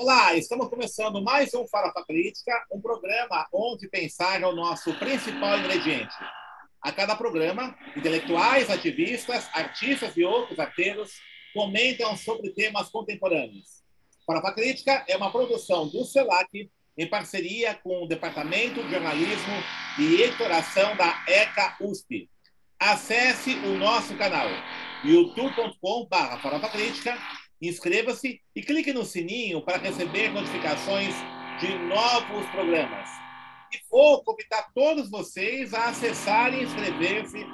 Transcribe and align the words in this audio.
Olá, 0.00 0.32
estamos 0.36 0.68
começando 0.68 1.20
mais 1.20 1.52
um 1.54 1.66
Farofa 1.66 2.04
Crítica, 2.06 2.52
um 2.70 2.80
programa 2.80 3.48
onde 3.52 3.88
pensar 3.88 4.40
é 4.40 4.46
o 4.46 4.54
nosso 4.54 4.94
principal 4.94 5.58
ingrediente. 5.58 6.14
A 6.80 6.92
cada 6.92 7.16
programa, 7.16 7.76
intelectuais, 7.96 8.70
ativistas, 8.70 9.48
artistas 9.52 10.16
e 10.16 10.22
outros 10.22 10.56
arteiros 10.60 11.14
comentam 11.52 12.16
sobre 12.16 12.50
temas 12.50 12.88
contemporâneos. 12.90 13.82
Farofa 14.24 14.52
Crítica 14.52 15.04
é 15.08 15.16
uma 15.16 15.32
produção 15.32 15.88
do 15.88 16.04
CELAC 16.04 16.70
em 16.96 17.10
parceria 17.10 17.74
com 17.74 18.04
o 18.04 18.06
Departamento 18.06 18.80
de 18.84 18.92
Jornalismo 18.92 19.54
e 19.98 20.22
Editoração 20.22 20.94
da 20.94 21.24
ECA 21.26 21.76
USP. 21.80 22.30
Acesse 22.78 23.50
o 23.50 23.76
nosso 23.76 24.16
canal 24.16 24.46
youtube.com.br 25.04 26.68
Crítica, 26.70 27.18
inscreva-se 27.60 28.40
e 28.54 28.62
clique 28.62 28.92
no 28.92 29.04
sininho 29.04 29.62
para 29.62 29.78
receber 29.78 30.30
notificações 30.30 31.14
de 31.60 31.76
novos 31.86 32.46
programas. 32.50 33.08
E 33.72 33.80
vou 33.90 34.22
convidar 34.22 34.70
todos 34.74 35.10
vocês 35.10 35.74
a 35.74 35.88
acessarem, 35.88 36.62
inscrever-se, 36.62 37.44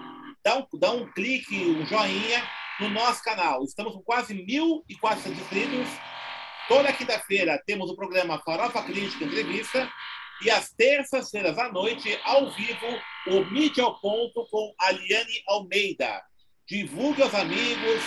dar 0.45 0.59
um, 0.59 0.79
dar 0.79 0.93
um 0.93 1.11
clique, 1.13 1.57
um 1.57 1.85
joinha 1.87 2.43
no 2.81 2.89
nosso 2.91 3.23
canal. 3.23 3.65
Estamos 3.65 3.95
com 3.95 4.03
quase 4.03 4.35
1.400 4.35 5.33
inscritos 5.33 5.89
Toda 6.67 6.93
quinta-feira 6.95 7.63
temos 7.67 7.91
o 7.91 7.95
programa 7.95 8.41
Farofa 8.43 8.83
Crítica 8.85 9.25
Entrevista 9.25 9.91
e 10.43 10.51
às 10.51 10.71
terças-feiras 10.73 11.59
à 11.59 11.71
noite, 11.71 12.19
ao 12.25 12.51
vivo, 12.53 13.01
o 13.27 13.45
Mídia 13.53 13.85
ao 13.85 14.01
Ponto 14.01 14.47
com 14.51 14.75
Aliane 14.81 15.43
Almeida. 15.47 16.23
Divulgue 16.67 17.21
aos 17.21 17.35
amigos, 17.35 18.03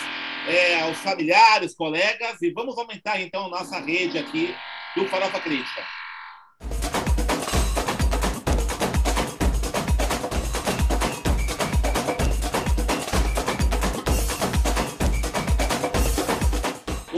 é, 0.47 0.81
aos 0.81 0.97
familiares, 0.97 1.75
colegas 1.75 2.41
e 2.41 2.51
vamos 2.51 2.77
aumentar 2.77 3.19
então 3.21 3.49
nossa 3.49 3.79
rede 3.79 4.17
aqui 4.17 4.55
do 4.95 5.07
Farofa 5.07 5.39
Crítica. 5.39 5.83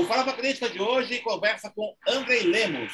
Farofa 0.10 0.34
Crítica 0.34 0.68
de 0.68 0.82
hoje 0.82 1.20
conversa 1.20 1.70
com 1.70 1.96
Andrei 2.08 2.42
Lemos. 2.42 2.92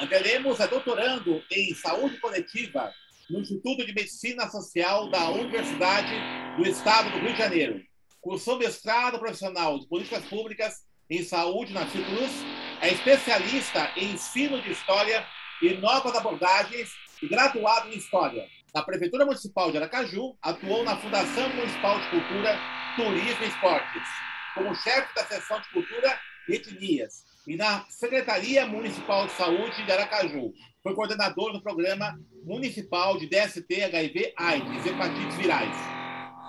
Andrei 0.00 0.22
Lemos 0.22 0.60
é 0.60 0.66
doutorando 0.66 1.42
em 1.50 1.74
saúde 1.74 2.16
coletiva 2.16 2.90
no 3.28 3.40
Instituto 3.40 3.84
de 3.84 3.92
Medicina 3.92 4.48
Social 4.48 5.10
da 5.10 5.28
Universidade 5.28 6.14
do 6.56 6.66
Estado 6.66 7.10
do 7.10 7.18
Rio 7.18 7.32
de 7.32 7.38
Janeiro. 7.38 7.93
Cursou 8.24 8.58
mestrado 8.58 9.18
profissional 9.18 9.78
de 9.78 9.86
políticas 9.86 10.24
públicas 10.24 10.82
em 11.10 11.22
saúde 11.22 11.74
na 11.74 11.84
Fiocruz, 11.84 12.32
é 12.80 12.88
especialista 12.88 13.92
em 13.98 14.12
ensino 14.12 14.62
de 14.62 14.72
história 14.72 15.26
e 15.60 15.74
novas 15.74 16.16
abordagens 16.16 16.90
e 17.22 17.28
graduado 17.28 17.90
em 17.90 17.98
história. 17.98 18.46
Na 18.74 18.82
Prefeitura 18.82 19.26
Municipal 19.26 19.70
de 19.70 19.76
Aracaju, 19.76 20.38
atuou 20.40 20.82
na 20.84 20.96
Fundação 20.96 21.50
Municipal 21.50 22.00
de 22.00 22.08
Cultura, 22.08 22.58
Turismo 22.96 23.44
e 23.44 23.48
Esportes, 23.48 24.08
como 24.54 24.74
chefe 24.74 25.14
da 25.14 25.26
seção 25.26 25.60
de 25.60 25.68
cultura 25.68 26.18
etnias. 26.48 27.26
E 27.46 27.56
na 27.56 27.84
Secretaria 27.90 28.66
Municipal 28.66 29.26
de 29.26 29.32
Saúde 29.32 29.84
de 29.84 29.92
Aracaju. 29.92 30.50
Foi 30.82 30.94
coordenador 30.94 31.52
do 31.52 31.62
Programa 31.62 32.18
Municipal 32.42 33.18
de 33.18 33.28
DST, 33.28 33.84
HIV, 33.84 34.32
AIDS, 34.38 34.86
hepatites 34.86 35.36
virais. 35.36 35.93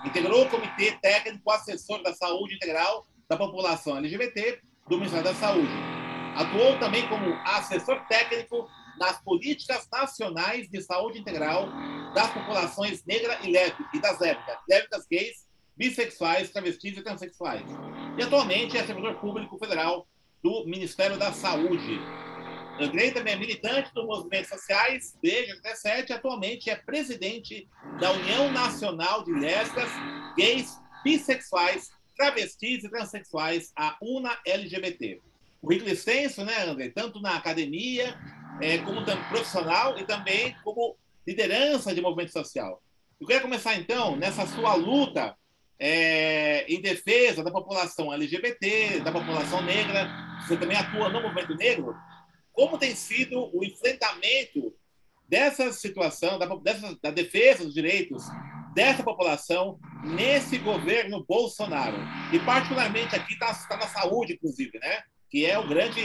Integrou 0.06 0.44
o 0.44 0.48
Comitê 0.48 0.92
Técnico 1.02 1.50
Assessor 1.50 2.02
da 2.02 2.14
Saúde 2.14 2.54
Integral 2.54 3.04
da 3.28 3.36
População 3.36 3.98
LGBT 3.98 4.60
do 4.88 4.98
Ministério 4.98 5.24
da 5.24 5.34
Saúde. 5.34 5.72
Atuou 6.36 6.78
também 6.78 7.08
como 7.08 7.34
assessor 7.44 7.98
técnico 8.06 8.68
nas 8.98 9.20
políticas 9.22 9.88
nacionais 9.92 10.68
de 10.68 10.80
saúde 10.80 11.18
integral 11.18 11.68
das 12.14 12.30
populações 12.30 13.04
negra 13.04 13.38
e, 13.42 13.50
lésbica, 13.50 13.90
e 13.92 14.00
das 14.00 14.18
lésbicas, 14.20 14.56
lésbicas 14.68 15.06
gays, 15.10 15.46
bissexuais, 15.76 16.50
travestis 16.50 16.96
e 16.96 17.02
transexuais. 17.02 17.64
E 18.16 18.22
atualmente 18.22 18.78
é 18.78 18.86
servidor 18.86 19.16
público 19.16 19.58
federal 19.58 20.06
do 20.42 20.64
Ministério 20.66 21.18
da 21.18 21.32
Saúde. 21.32 22.00
Andrei 22.78 23.10
também 23.10 23.34
é 23.34 23.36
militante 23.36 23.92
dos 23.94 24.04
movimentos 24.04 24.48
sociais 24.48 25.16
desde 25.22 25.52
2017 25.52 26.10
e 26.10 26.14
atualmente 26.14 26.70
é 26.70 26.76
presidente 26.76 27.68
da 28.00 28.12
União 28.12 28.52
Nacional 28.52 29.24
de 29.24 29.32
Lésbicas, 29.32 29.90
Gays, 30.36 30.78
Bissexuais, 31.02 31.90
Travestis 32.16 32.84
e 32.84 32.90
Transsexuais, 32.90 33.72
a 33.76 33.96
UNA 34.02 34.36
LGBT. 34.46 35.20
Currículo 35.60 35.90
extenso, 35.90 36.44
né, 36.44 36.64
André? 36.64 36.90
Tanto 36.90 37.20
na 37.20 37.36
academia, 37.36 38.16
é, 38.60 38.78
como 38.78 39.04
profissional 39.28 39.98
e 39.98 40.04
também 40.04 40.54
como 40.62 40.96
liderança 41.26 41.94
de 41.94 42.00
movimento 42.00 42.32
social. 42.32 42.82
Eu 43.20 43.26
queria 43.26 43.42
começar, 43.42 43.74
então, 43.74 44.16
nessa 44.16 44.46
sua 44.46 44.74
luta 44.74 45.34
é, 45.78 46.64
em 46.72 46.80
defesa 46.80 47.42
da 47.42 47.50
população 47.50 48.12
LGBT, 48.12 49.00
da 49.00 49.12
população 49.12 49.62
negra, 49.62 50.08
você 50.40 50.56
também 50.56 50.76
atua 50.76 51.08
no 51.08 51.22
movimento 51.22 51.54
negro. 51.54 51.94
Como 52.56 52.78
tem 52.78 52.94
sido 52.94 53.54
o 53.54 53.62
enfrentamento 53.62 54.74
dessa 55.28 55.70
situação, 55.72 56.38
da, 56.38 56.46
dessa, 56.56 56.98
da 57.02 57.10
defesa 57.10 57.64
dos 57.64 57.74
direitos 57.74 58.24
dessa 58.74 59.02
população 59.02 59.78
nesse 60.02 60.56
governo 60.56 61.22
Bolsonaro? 61.28 61.98
E, 62.32 62.38
particularmente, 62.40 63.14
aqui 63.14 63.34
está 63.34 63.52
tá 63.68 63.76
na 63.76 63.86
saúde, 63.86 64.32
inclusive, 64.32 64.78
né? 64.78 65.02
que 65.28 65.44
é 65.44 65.58
o 65.58 65.68
grande 65.68 66.00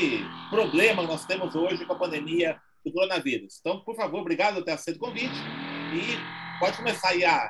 problema 0.50 1.03
que 1.03 1.07
nós 1.07 1.25
temos 1.25 1.56
hoje 1.56 1.85
com 1.85 1.94
a 1.94 2.00
pandemia 2.00 2.59
do 2.84 2.91
coronavírus. 2.91 3.59
Então, 3.61 3.79
por 3.79 3.95
favor, 3.95 4.19
obrigado 4.19 4.56
por 4.56 4.66
ter 4.66 4.72
aceito 4.72 4.97
o 4.97 5.00
convite 5.00 5.40
e 5.94 6.59
pode 6.59 6.75
começar 6.75 7.09
aí 7.09 7.23
a 7.23 7.50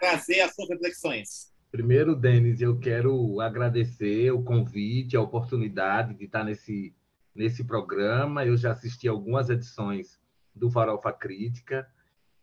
trazer 0.00 0.40
as 0.40 0.52
suas 0.52 0.68
reflexões. 0.68 1.52
Primeiro, 1.70 2.16
Denis, 2.16 2.60
eu 2.60 2.76
quero 2.76 3.40
agradecer 3.40 4.32
o 4.32 4.42
convite, 4.42 5.16
a 5.16 5.20
oportunidade 5.20 6.14
de 6.14 6.24
estar 6.24 6.42
nesse, 6.42 6.92
nesse 7.34 7.64
programa. 7.64 8.44
Eu 8.44 8.56
já 8.56 8.72
assisti 8.72 9.08
algumas 9.08 9.50
edições 9.50 10.20
do 10.54 10.70
Farofa 10.70 11.12
Crítica 11.12 11.86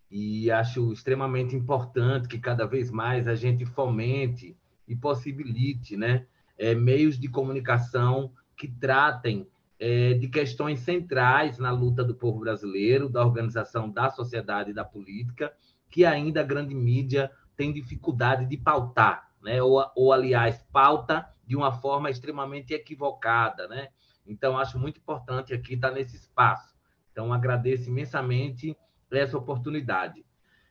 e 0.10 0.50
acho 0.50 0.92
extremamente 0.92 1.56
importante 1.56 2.28
que 2.28 2.40
cada 2.40 2.66
vez 2.66 2.90
mais 2.90 3.28
a 3.28 3.36
gente 3.36 3.66
fomente 3.66 4.58
e 4.88 4.96
possibilite 4.96 5.96
né, 5.96 6.26
é, 6.58 6.74
meios 6.74 7.20
de 7.20 7.28
comunicação 7.28 8.34
que 8.58 8.68
tratem 8.68 9.48
é, 9.80 10.14
de 10.16 10.28
questões 10.28 10.80
centrais 10.80 11.58
na 11.58 11.72
luta 11.72 12.04
do 12.04 12.16
povo 12.16 12.40
brasileiro, 12.40 13.08
da 13.08 13.26
organização 13.26 13.90
da 13.90 14.10
sociedade 14.10 14.72
e 14.72 14.74
da 14.74 14.84
política, 14.84 15.54
que 15.90 16.06
ainda 16.06 16.42
a 16.42 16.44
grande 16.44 16.76
mídia 16.76 17.32
tem 17.56 17.72
dificuldade 17.72 18.46
de 18.46 18.58
pautar, 18.58 19.32
né? 19.42 19.62
ou, 19.62 19.84
ou 19.96 20.12
aliás, 20.12 20.66
pauta 20.72 21.26
de 21.46 21.56
uma 21.56 21.72
forma 21.72 22.10
extremamente 22.10 22.74
equivocada. 22.74 23.68
Né? 23.68 23.88
Então, 24.30 24.58
acho 24.58 24.78
muito 24.78 25.00
importante 25.00 25.54
aqui 25.54 25.74
estar 25.74 25.92
nesse 25.92 26.16
espaço. 26.16 26.76
Então, 27.12 27.34
agradeço 27.34 27.90
imensamente 27.90 28.78
essa 29.12 29.38
oportunidade. 29.38 30.24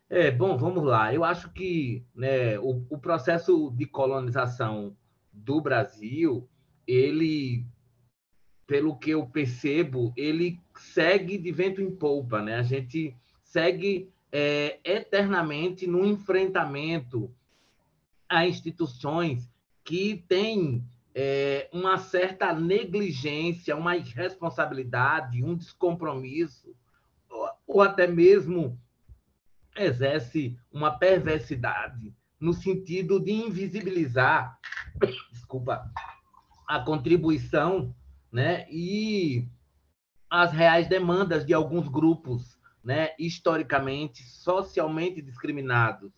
É, 0.08 0.30
bom, 0.30 0.56
vamos 0.56 0.84
lá. 0.84 1.12
Eu 1.12 1.24
acho 1.24 1.52
que 1.52 2.04
né, 2.14 2.58
o, 2.60 2.86
o 2.88 2.98
processo 2.98 3.70
de 3.76 3.84
colonização 3.84 4.96
do 5.32 5.60
Brasil, 5.60 6.48
ele, 6.86 7.66
pelo 8.66 8.96
que 8.96 9.10
eu 9.10 9.26
percebo, 9.26 10.12
ele 10.16 10.60
segue 10.76 11.36
de 11.36 11.52
vento 11.52 11.82
em 11.82 11.90
polpa, 11.90 12.40
né? 12.40 12.54
A 12.54 12.62
gente 12.62 13.14
segue 13.42 14.10
é, 14.32 14.78
eternamente 14.84 15.86
no 15.86 16.06
enfrentamento 16.06 17.34
a 18.28 18.46
instituições 18.46 19.50
que 19.84 20.24
têm 20.28 20.84
é, 21.20 21.68
uma 21.72 21.98
certa 21.98 22.52
negligência, 22.52 23.74
uma 23.74 23.96
irresponsabilidade, 23.96 25.42
um 25.42 25.56
descompromisso, 25.56 26.76
ou, 27.28 27.48
ou 27.66 27.82
até 27.82 28.06
mesmo 28.06 28.80
exerce 29.76 30.56
uma 30.70 30.96
perversidade 30.96 32.14
no 32.38 32.52
sentido 32.52 33.18
de 33.18 33.32
invisibilizar, 33.32 34.60
desculpa, 35.32 35.90
a 36.68 36.78
contribuição, 36.78 37.92
né, 38.30 38.70
e 38.70 39.44
as 40.30 40.52
reais 40.52 40.86
demandas 40.86 41.44
de 41.44 41.52
alguns 41.52 41.88
grupos 41.88 42.56
né, 42.84 43.10
historicamente, 43.18 44.22
socialmente 44.22 45.20
discriminados, 45.20 46.12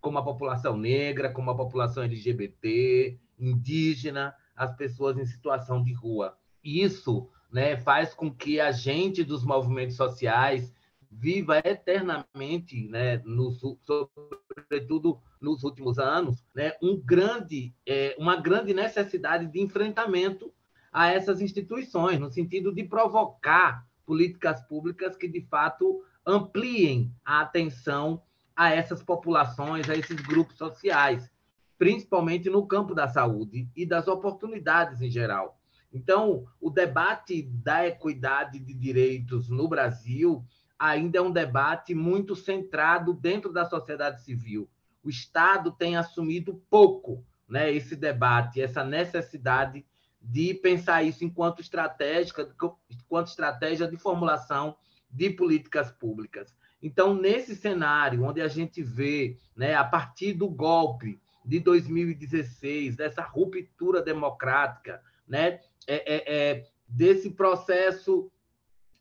como 0.00 0.16
a 0.16 0.24
população 0.24 0.78
negra, 0.78 1.30
como 1.30 1.50
a 1.50 1.56
população 1.56 2.04
LGBT, 2.04 3.18
indígena, 3.38 4.34
as 4.56 4.74
pessoas 4.74 5.18
em 5.18 5.26
situação 5.26 5.82
de 5.82 5.92
rua. 5.92 6.36
Isso 6.64 7.28
né, 7.52 7.76
faz 7.76 8.14
com 8.14 8.32
que 8.32 8.60
a 8.60 8.72
gente 8.72 9.22
dos 9.22 9.44
movimentos 9.44 9.96
sociais 9.96 10.74
viva 11.10 11.58
eternamente, 11.58 12.88
né, 12.88 13.22
no, 13.24 13.52
sobretudo 13.52 15.20
nos 15.40 15.62
últimos 15.62 15.98
anos, 15.98 16.44
né, 16.54 16.72
um 16.82 17.00
grande, 17.00 17.74
é, 17.86 18.16
uma 18.18 18.36
grande 18.36 18.74
necessidade 18.74 19.46
de 19.46 19.60
enfrentamento 19.60 20.52
a 20.92 21.08
essas 21.08 21.40
instituições, 21.40 22.18
no 22.18 22.30
sentido 22.30 22.74
de 22.74 22.84
provocar 22.84 23.86
políticas 24.04 24.60
públicas 24.62 25.16
que, 25.16 25.28
de 25.28 25.42
fato, 25.42 26.02
ampliem 26.24 27.12
a 27.24 27.40
atenção 27.40 28.22
a 28.54 28.70
essas 28.70 29.02
populações, 29.02 29.88
a 29.90 29.94
esses 29.94 30.16
grupos 30.16 30.56
sociais, 30.56 31.30
principalmente 31.78 32.48
no 32.48 32.66
campo 32.66 32.94
da 32.94 33.08
saúde 33.08 33.68
e 33.74 33.84
das 33.84 34.08
oportunidades 34.08 35.00
em 35.00 35.10
geral. 35.10 35.58
Então, 35.92 36.46
o 36.60 36.70
debate 36.70 37.42
da 37.42 37.86
equidade 37.86 38.58
de 38.58 38.74
direitos 38.74 39.48
no 39.48 39.68
Brasil 39.68 40.44
ainda 40.78 41.18
é 41.18 41.22
um 41.22 41.30
debate 41.30 41.94
muito 41.94 42.36
centrado 42.36 43.14
dentro 43.14 43.52
da 43.52 43.64
sociedade 43.64 44.22
civil. 44.22 44.68
O 45.02 45.08
Estado 45.08 45.72
tem 45.72 45.96
assumido 45.96 46.62
pouco 46.68 47.24
né, 47.48 47.72
esse 47.72 47.94
debate, 47.96 48.60
essa 48.60 48.84
necessidade 48.84 49.84
de 50.20 50.52
pensar 50.54 51.02
isso 51.02 51.24
enquanto 51.24 51.60
estratégica, 51.60 52.52
enquanto 52.90 53.28
estratégia 53.28 53.86
de 53.86 53.96
formulação 53.96 54.76
de 55.10 55.30
políticas 55.30 55.90
públicas. 55.92 56.54
Então, 56.82 57.14
nesse 57.14 57.54
cenário 57.54 58.24
onde 58.24 58.40
a 58.40 58.48
gente 58.48 58.82
vê, 58.82 59.38
né, 59.56 59.74
a 59.74 59.84
partir 59.84 60.32
do 60.32 60.48
golpe 60.48 61.20
de 61.46 61.60
2016, 61.60 62.96
dessa 62.96 63.22
ruptura 63.22 64.02
democrática, 64.02 65.00
né, 65.26 65.60
é, 65.86 66.14
é, 66.14 66.24
é, 66.26 66.66
desse 66.88 67.30
processo 67.30 68.30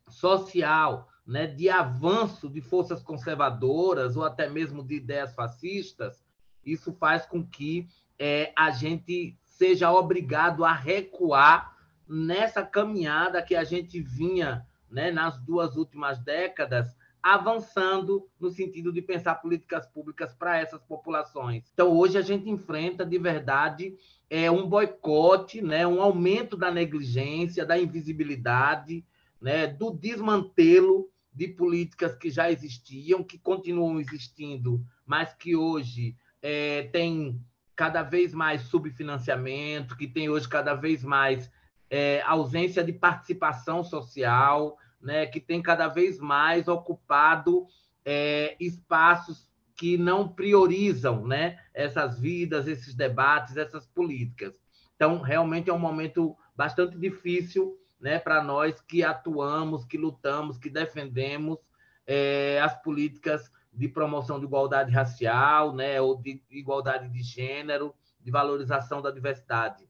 social, 0.07 1.09
né, 1.25 1.47
de 1.47 1.69
avanço 1.69 2.47
de 2.47 2.61
forças 2.61 3.01
conservadoras 3.01 4.15
ou 4.15 4.23
até 4.23 4.47
mesmo 4.47 4.83
de 4.83 4.95
ideias 4.95 5.33
fascistas, 5.33 6.23
isso 6.63 6.93
faz 6.93 7.25
com 7.25 7.43
que 7.43 7.87
é, 8.19 8.53
a 8.55 8.69
gente 8.69 9.37
seja 9.43 9.91
obrigado 9.91 10.63
a 10.63 10.71
recuar 10.71 11.75
nessa 12.07 12.63
caminhada 12.63 13.41
que 13.41 13.55
a 13.55 13.63
gente 13.63 13.99
vinha 13.99 14.65
né, 14.89 15.11
nas 15.11 15.39
duas 15.39 15.75
últimas 15.75 16.19
décadas 16.19 16.95
avançando 17.25 18.29
no 18.39 18.51
sentido 18.51 18.93
de 18.93 19.01
pensar 19.01 19.33
políticas 19.41 19.87
públicas 19.87 20.35
para 20.35 20.59
essas 20.59 20.83
populações. 20.83 21.63
Então, 21.73 21.91
hoje 21.91 22.19
a 22.19 22.21
gente 22.21 22.47
enfrenta 22.47 23.03
de 23.03 23.17
verdade 23.17 23.97
é, 24.29 24.51
um 24.51 24.69
boicote, 24.69 25.59
né, 25.59 25.87
um 25.87 25.99
aumento 25.99 26.55
da 26.55 26.69
negligência, 26.69 27.65
da 27.65 27.79
invisibilidade, 27.79 29.03
né, 29.41 29.65
do 29.65 29.89
desmantelo 29.89 31.09
de 31.33 31.47
políticas 31.47 32.15
que 32.15 32.29
já 32.29 32.51
existiam, 32.51 33.23
que 33.23 33.39
continuam 33.39 33.99
existindo, 33.99 34.85
mas 35.03 35.33
que 35.33 35.55
hoje 35.55 36.15
é, 36.43 36.83
tem 36.93 37.41
cada 37.75 38.03
vez 38.03 38.35
mais 38.35 38.61
subfinanciamento, 38.61 39.97
que 39.97 40.07
tem 40.07 40.29
hoje 40.29 40.47
cada 40.47 40.75
vez 40.75 41.03
mais 41.03 41.51
é, 41.89 42.21
ausência 42.21 42.83
de 42.83 42.93
participação 42.93 43.83
social, 43.83 44.77
né, 45.05 45.27
que 45.27 45.39
tem 45.39 45.61
cada 45.61 45.87
vez 45.87 46.19
mais 46.19 46.67
ocupado 46.67 47.67
é, 48.03 48.57
espaços 48.59 49.47
que 49.77 49.97
não 49.97 50.27
priorizam 50.27 51.25
né, 51.27 51.59
essas 51.73 52.19
vidas, 52.19 52.67
esses 52.67 52.95
debates, 52.95 53.55
essas 53.55 53.85
políticas. 53.85 54.53
Então, 54.95 55.21
realmente 55.21 55.69
é 55.69 55.73
um 55.73 55.79
momento 55.79 56.35
bastante 56.55 56.97
difícil 56.97 57.77
né, 57.99 58.17
para 58.17 58.43
nós 58.43 58.81
que 58.81 59.03
atuamos, 59.03 59.85
que 59.85 59.97
lutamos, 59.97 60.57
que 60.57 60.69
defendemos 60.69 61.59
é, 62.07 62.59
as 62.61 62.81
políticas 62.81 63.51
de 63.71 63.87
promoção 63.87 64.39
de 64.39 64.45
igualdade 64.45 64.91
racial, 64.91 65.73
né, 65.73 66.01
ou 66.01 66.19
de 66.19 66.41
igualdade 66.49 67.09
de 67.09 67.21
gênero, 67.21 67.93
de 68.21 68.31
valorização 68.31 69.01
da 69.01 69.11
diversidade. 69.11 69.84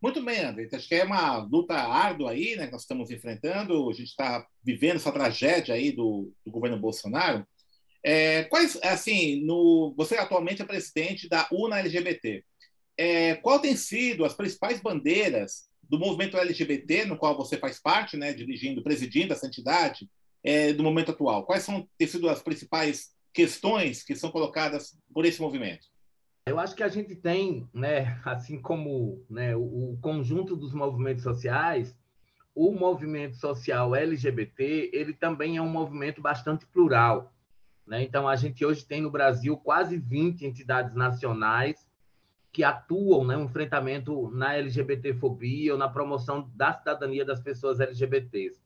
Muito 0.00 0.22
bem, 0.22 0.40
André. 0.40 0.68
Acho 0.72 0.88
que 0.88 0.94
é 0.94 1.04
uma 1.04 1.38
luta 1.38 1.74
árdua 1.74 2.32
aí, 2.32 2.54
né, 2.56 2.66
que 2.66 2.72
nós 2.72 2.82
estamos 2.82 3.10
enfrentando. 3.10 3.88
A 3.88 3.92
gente 3.92 4.08
está 4.08 4.46
vivendo 4.62 4.96
essa 4.96 5.12
tragédia 5.12 5.74
aí 5.74 5.90
do, 5.90 6.32
do 6.44 6.50
governo 6.50 6.78
Bolsonaro. 6.78 7.46
É, 8.04 8.44
quais, 8.44 8.78
assim, 8.82 9.44
no, 9.44 9.94
você 9.96 10.16
atualmente 10.16 10.62
é 10.62 10.64
presidente 10.64 11.28
da 11.28 11.48
UNA 11.50 11.80
LGBT. 11.80 12.44
É, 12.96 13.34
qual 13.36 13.58
tem 13.58 13.74
sido 13.74 14.24
as 14.24 14.34
principais 14.34 14.80
bandeiras 14.80 15.68
do 15.82 15.98
movimento 15.98 16.36
LGBT, 16.36 17.04
no 17.04 17.16
qual 17.16 17.36
você 17.36 17.56
faz 17.56 17.80
parte, 17.80 18.16
né, 18.16 18.32
dirigindo, 18.32 18.82
presidindo 18.82 19.32
essa 19.32 19.46
entidade, 19.46 20.08
é, 20.42 20.72
do 20.72 20.82
momento 20.82 21.10
atual? 21.10 21.44
Quais 21.44 21.62
são 21.62 21.88
têm 21.98 22.06
sido 22.06 22.28
as 22.28 22.42
principais 22.42 23.10
questões 23.32 24.02
que 24.02 24.14
são 24.14 24.30
colocadas 24.30 24.96
por 25.12 25.24
esse 25.24 25.40
movimento? 25.40 25.86
Eu 26.48 26.60
acho 26.60 26.76
que 26.76 26.84
a 26.84 26.88
gente 26.88 27.16
tem, 27.16 27.68
né, 27.74 28.20
assim 28.24 28.62
como 28.62 29.20
né, 29.28 29.56
o, 29.56 29.98
conjunto 30.00 30.54
dos 30.54 30.72
movimentos 30.72 31.24
sociais, 31.24 31.98
o 32.54 32.70
movimento 32.70 33.36
social 33.36 33.96
LGBT, 33.96 34.90
ele 34.92 35.12
também 35.12 35.56
é 35.56 35.60
um 35.62 35.68
movimento 35.68 36.22
bastante 36.22 36.64
plural. 36.64 37.32
Né? 37.84 38.04
Então, 38.04 38.28
a 38.28 38.36
gente 38.36 38.64
hoje 38.64 38.84
tem 38.84 39.02
no 39.02 39.10
Brasil 39.10 39.56
quase 39.56 39.98
20 39.98 40.46
entidades 40.46 40.94
nacionais 40.94 41.84
que 42.52 42.62
atuam 42.62 43.24
né, 43.24 43.36
no 43.36 43.44
enfrentamento 43.44 44.30
na 44.30 44.54
LGBTfobia 44.54 45.72
ou 45.72 45.78
na 45.78 45.88
promoção 45.88 46.48
da 46.54 46.72
cidadania 46.72 47.24
das 47.24 47.40
pessoas 47.40 47.80
LGBTs. 47.80 48.58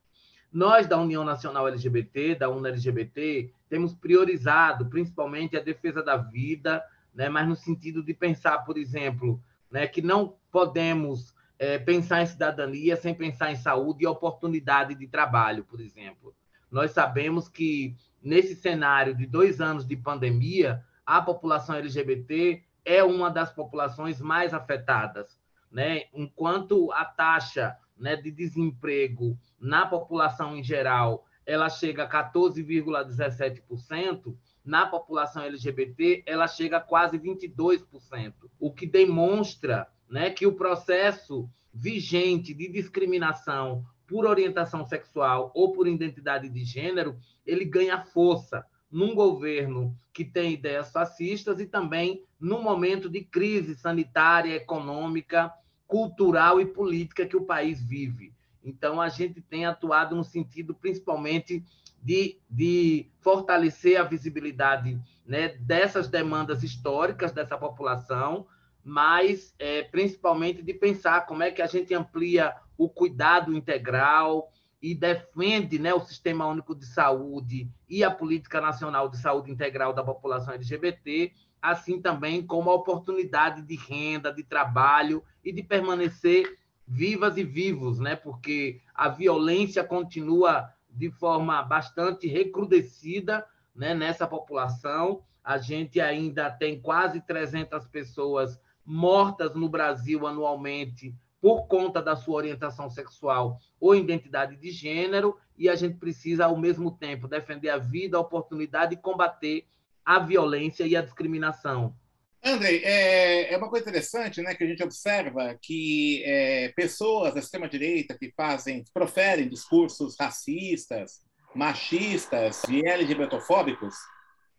Nós, 0.52 0.86
da 0.86 0.98
União 1.00 1.24
Nacional 1.24 1.66
LGBT, 1.66 2.34
da 2.34 2.50
UNA 2.50 2.68
LGBT, 2.68 3.52
temos 3.68 3.94
priorizado 3.94 4.86
principalmente 4.86 5.56
a 5.56 5.62
defesa 5.62 6.02
da 6.02 6.16
vida, 6.16 6.84
né? 7.14 7.28
mas 7.28 7.48
no 7.48 7.56
sentido 7.56 8.02
de 8.02 8.14
pensar, 8.14 8.58
por 8.58 8.78
exemplo, 8.78 9.42
né, 9.70 9.86
que 9.86 10.02
não 10.02 10.36
podemos 10.50 11.34
é, 11.58 11.78
pensar 11.78 12.22
em 12.22 12.26
cidadania 12.26 12.96
sem 12.96 13.14
pensar 13.14 13.52
em 13.52 13.56
saúde 13.56 14.04
e 14.04 14.06
oportunidade 14.06 14.94
de 14.94 15.06
trabalho, 15.06 15.64
por 15.64 15.80
exemplo. 15.80 16.34
Nós 16.70 16.92
sabemos 16.92 17.48
que, 17.48 17.96
nesse 18.22 18.54
cenário 18.54 19.14
de 19.14 19.26
dois 19.26 19.60
anos 19.60 19.86
de 19.86 19.96
pandemia, 19.96 20.84
a 21.04 21.20
população 21.20 21.76
LGBT 21.76 22.62
é 22.84 23.02
uma 23.02 23.30
das 23.30 23.52
populações 23.52 24.20
mais 24.20 24.54
afetadas. 24.54 25.38
Né? 25.70 26.04
Enquanto 26.14 26.90
a 26.92 27.04
taxa 27.04 27.76
né, 27.96 28.16
de 28.16 28.30
desemprego 28.30 29.38
na 29.60 29.86
população 29.86 30.56
em 30.56 30.64
geral 30.64 31.26
ela 31.50 31.68
chega 31.68 32.04
a 32.04 32.08
14,17%, 32.08 34.36
na 34.70 34.86
população 34.86 35.42
LGBT, 35.42 36.22
ela 36.24 36.46
chega 36.46 36.76
a 36.76 36.80
quase 36.80 37.18
22%, 37.18 38.32
o 38.58 38.72
que 38.72 38.86
demonstra 38.86 39.88
né, 40.08 40.30
que 40.30 40.46
o 40.46 40.54
processo 40.54 41.50
vigente 41.74 42.54
de 42.54 42.68
discriminação 42.68 43.84
por 44.06 44.24
orientação 44.24 44.84
sexual 44.84 45.50
ou 45.56 45.72
por 45.72 45.88
identidade 45.88 46.48
de 46.48 46.64
gênero, 46.64 47.18
ele 47.44 47.64
ganha 47.64 48.04
força 48.04 48.64
num 48.88 49.12
governo 49.12 49.96
que 50.12 50.24
tem 50.24 50.52
ideias 50.52 50.92
fascistas 50.92 51.58
e 51.58 51.66
também 51.66 52.24
num 52.38 52.62
momento 52.62 53.10
de 53.10 53.22
crise 53.22 53.74
sanitária, 53.74 54.54
econômica, 54.54 55.52
cultural 55.84 56.60
e 56.60 56.66
política 56.66 57.26
que 57.26 57.36
o 57.36 57.44
país 57.44 57.82
vive. 57.82 58.32
Então, 58.62 59.00
a 59.00 59.08
gente 59.08 59.40
tem 59.40 59.66
atuado 59.66 60.14
no 60.14 60.22
sentido, 60.22 60.74
principalmente, 60.74 61.64
de, 62.02 62.38
de 62.48 63.10
fortalecer 63.20 64.00
a 64.00 64.04
visibilidade 64.04 65.00
né, 65.26 65.48
dessas 65.48 66.08
demandas 66.08 66.62
históricas 66.62 67.32
dessa 67.32 67.56
população, 67.56 68.46
mas 68.82 69.54
é, 69.58 69.82
principalmente 69.82 70.62
de 70.62 70.72
pensar 70.72 71.26
como 71.26 71.42
é 71.42 71.50
que 71.50 71.62
a 71.62 71.66
gente 71.66 71.94
amplia 71.94 72.56
o 72.76 72.88
cuidado 72.88 73.54
integral 73.54 74.50
e 74.82 74.94
defende 74.94 75.78
né, 75.78 75.92
o 75.92 76.00
Sistema 76.00 76.46
Único 76.46 76.74
de 76.74 76.86
Saúde 76.86 77.70
e 77.88 78.02
a 78.02 78.10
Política 78.10 78.60
Nacional 78.60 79.08
de 79.08 79.18
Saúde 79.18 79.50
Integral 79.50 79.92
da 79.92 80.02
população 80.02 80.54
LGBT, 80.54 81.32
assim 81.60 82.00
também 82.00 82.44
como 82.44 82.70
a 82.70 82.74
oportunidade 82.74 83.60
de 83.62 83.76
renda, 83.76 84.32
de 84.32 84.42
trabalho 84.42 85.22
e 85.44 85.52
de 85.52 85.62
permanecer 85.62 86.58
vivas 86.88 87.36
e 87.36 87.44
vivos, 87.44 87.98
né? 87.98 88.16
porque 88.16 88.80
a 88.94 89.08
violência 89.08 89.84
continua 89.84 90.72
de 90.92 91.10
forma 91.10 91.62
bastante 91.62 92.26
recrudescida 92.26 93.46
né, 93.74 93.94
nessa 93.94 94.26
população. 94.26 95.22
A 95.42 95.58
gente 95.58 96.00
ainda 96.00 96.50
tem 96.50 96.80
quase 96.80 97.20
300 97.20 97.86
pessoas 97.88 98.60
mortas 98.84 99.54
no 99.54 99.68
Brasil 99.68 100.26
anualmente 100.26 101.14
por 101.40 101.66
conta 101.66 102.02
da 102.02 102.14
sua 102.14 102.36
orientação 102.36 102.90
sexual 102.90 103.58
ou 103.80 103.94
identidade 103.94 104.56
de 104.56 104.70
gênero, 104.70 105.38
e 105.56 105.68
a 105.68 105.76
gente 105.76 105.96
precisa, 105.96 106.46
ao 106.46 106.56
mesmo 106.56 106.90
tempo, 106.90 107.28
defender 107.28 107.70
a 107.70 107.78
vida, 107.78 108.16
a 108.16 108.20
oportunidade 108.20 108.94
e 108.94 108.98
combater 108.98 109.66
a 110.04 110.18
violência 110.18 110.84
e 110.86 110.96
a 110.96 111.02
discriminação. 111.02 111.94
Andrei, 112.42 112.82
é, 112.82 113.52
é, 113.52 113.56
uma 113.58 113.68
coisa 113.68 113.88
interessante, 113.88 114.40
né, 114.40 114.54
que 114.54 114.64
a 114.64 114.66
gente 114.66 114.82
observa 114.82 115.58
que 115.60 116.22
é, 116.24 116.68
pessoas 116.74 117.34
da 117.34 117.40
extrema 117.40 117.68
direita 117.68 118.16
que 118.16 118.32
fazem, 118.34 118.82
proferem 118.94 119.48
discursos 119.48 120.16
racistas, 120.18 121.20
machistas 121.54 122.62
e 122.64 122.86
LGBTfóbicos, 122.86 123.94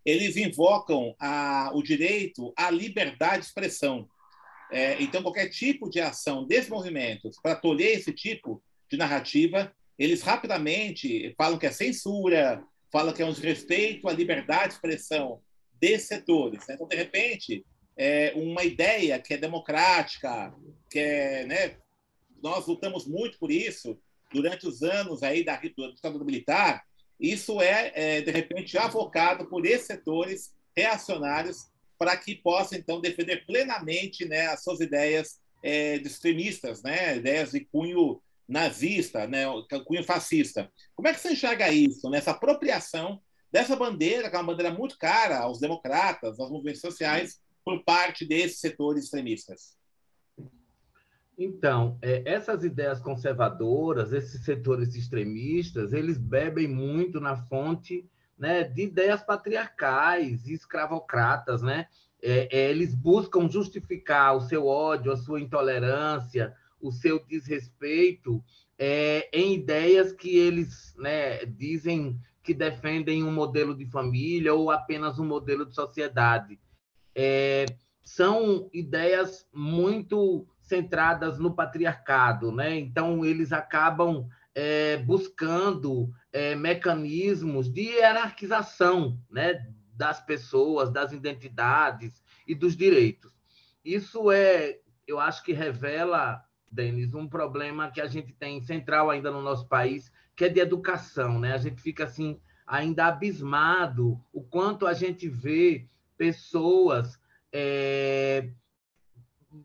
eles 0.06 0.38
invocam 0.38 1.16
a, 1.20 1.72
o 1.74 1.82
direito 1.82 2.54
à 2.56 2.70
liberdade 2.70 3.40
de 3.40 3.46
expressão. 3.48 4.08
É, 4.72 5.02
então, 5.02 5.24
qualquer 5.24 5.50
tipo 5.50 5.90
de 5.90 6.00
ação 6.00 6.46
desses 6.46 6.70
movimentos 6.70 7.38
para 7.42 7.56
tolher 7.56 7.98
esse 7.98 8.14
tipo 8.14 8.64
de 8.90 8.98
narrativa, 8.98 9.74
eles 9.98 10.22
rapidamente 10.22 11.34
falam 11.36 11.58
que 11.58 11.66
é 11.66 11.72
censura, 11.72 12.64
falam 12.92 13.14
que 13.14 13.22
é 13.22 13.26
um 13.26 13.34
desrespeito 13.34 14.08
à 14.08 14.14
liberdade 14.14 14.70
de 14.70 14.74
expressão 14.76 15.42
desses 15.80 16.08
setores. 16.08 16.66
Né? 16.68 16.76
Então, 16.76 16.88
de 16.88 16.96
repente, 16.96 17.66
é 18.04 18.34
uma 18.36 18.64
ideia 18.64 19.20
que 19.20 19.36
é 19.36 19.38
democrática, 19.38 20.52
que 20.90 20.98
é, 20.98 21.46
né, 21.46 21.78
nós 22.42 22.66
lutamos 22.66 23.06
muito 23.06 23.38
por 23.38 23.52
isso 23.52 23.96
durante 24.34 24.68
os 24.68 24.82
anos 24.82 25.22
aí 25.22 25.46
da 25.46 25.56
ditadura 25.56 26.26
militar, 26.26 26.84
isso 27.20 27.62
é, 27.62 27.92
é, 27.94 28.22
de 28.22 28.32
repente, 28.32 28.76
avocado 28.76 29.48
por 29.48 29.68
esses 29.68 29.86
setores 29.86 30.52
reacionários 30.76 31.68
para 32.00 32.18
que 32.18 32.34
possam, 32.34 32.80
então, 32.80 33.00
defender 33.00 33.46
plenamente 33.46 34.26
né, 34.26 34.48
as 34.48 34.64
suas 34.64 34.80
ideias 34.80 35.40
é, 35.62 35.98
extremistas, 35.98 36.82
né, 36.82 37.18
ideias 37.18 37.52
de 37.52 37.60
cunho 37.66 38.20
nazista, 38.48 39.28
né, 39.28 39.44
cunho 39.86 40.04
fascista. 40.04 40.72
Como 40.96 41.08
é 41.08 41.14
que 41.14 41.20
você 41.20 41.34
enxerga 41.34 41.72
isso, 41.72 42.10
nessa 42.10 42.32
apropriação 42.32 43.22
dessa 43.52 43.76
bandeira, 43.76 44.28
que 44.28 44.36
é 44.36 44.40
uma 44.40 44.52
bandeira 44.52 44.74
muito 44.74 44.98
cara 44.98 45.38
aos 45.38 45.60
democratas, 45.60 46.40
aos 46.40 46.50
movimentos 46.50 46.82
sociais, 46.82 47.40
por 47.64 47.84
parte 47.84 48.26
desses 48.26 48.60
setores 48.60 49.06
extremistas? 49.06 49.78
Então, 51.38 51.98
é, 52.02 52.22
essas 52.26 52.64
ideias 52.64 53.00
conservadoras, 53.00 54.14
esses 54.14 54.44
setores 54.44 54.96
extremistas, 54.96 55.94
eles 55.94 56.18
bebem 56.18 56.68
muito 56.68 57.20
na 57.20 57.36
fonte 57.36 58.08
né, 58.38 58.64
de 58.64 58.84
ideias 58.84 59.24
patriarcais 59.24 60.48
e 60.48 60.54
escravocratas, 60.54 61.62
né? 61.62 61.88
É, 62.24 62.48
é, 62.56 62.70
eles 62.70 62.94
buscam 62.94 63.50
justificar 63.50 64.36
o 64.36 64.42
seu 64.42 64.68
ódio, 64.68 65.12
a 65.12 65.18
sua 65.18 65.42
intolerância, 65.42 66.56
o 66.80 66.92
seu 66.92 67.24
desrespeito 67.26 68.44
é, 68.78 69.30
em 69.32 69.54
ideias 69.54 70.12
que 70.12 70.38
eles 70.38 70.96
né, 70.98 71.46
dizem 71.46 72.20
que 72.44 72.54
defendem 72.54 73.24
um 73.24 73.32
modelo 73.32 73.76
de 73.76 73.86
família 73.86 74.54
ou 74.54 74.72
apenas 74.72 75.20
um 75.20 75.26
modelo 75.26 75.66
de 75.66 75.76
sociedade. 75.76 76.60
É, 77.16 77.66
são 78.04 78.70
ideias 78.74 79.48
muito 79.54 80.48
centradas 80.62 81.38
no 81.38 81.54
patriarcado, 81.54 82.52
né? 82.52 82.78
Então 82.78 83.26
eles 83.26 83.52
acabam 83.52 84.28
é, 84.56 84.98
buscando 84.98 86.10
é, 86.32 86.56
mecanismos 86.56 87.72
de 87.72 87.82
hierarquização, 87.82 89.20
né? 89.30 89.66
Das 89.94 90.20
pessoas, 90.20 90.92
das 90.92 91.12
identidades 91.12 92.24
e 92.48 92.56
dos 92.56 92.76
direitos. 92.76 93.32
Isso 93.84 94.32
é, 94.32 94.80
eu 95.08 95.20
acho 95.20 95.44
que 95.44 95.54
revela, 95.54 96.44
Denis, 96.72 97.14
um 97.14 97.28
problema 97.28 97.92
que 97.92 98.02
a 98.02 98.08
gente 98.08 98.34
tem 98.34 98.62
central 98.62 99.10
ainda 99.10 99.30
no 99.30 99.42
nosso 99.42 99.68
país, 99.68 100.12
que 100.36 100.46
é 100.46 100.50
de 100.50 100.60
educação, 100.60 101.40
né? 101.40 101.54
A 101.54 101.58
gente 101.58 101.82
fica 101.82 102.06
assim 102.06 102.40
ainda 102.66 103.08
abismado 103.08 104.20
o 104.32 104.42
quanto 104.42 104.88
a 104.88 104.94
gente 104.94 105.28
vê 105.28 105.88
pessoas 106.22 107.20
é, 107.52 108.52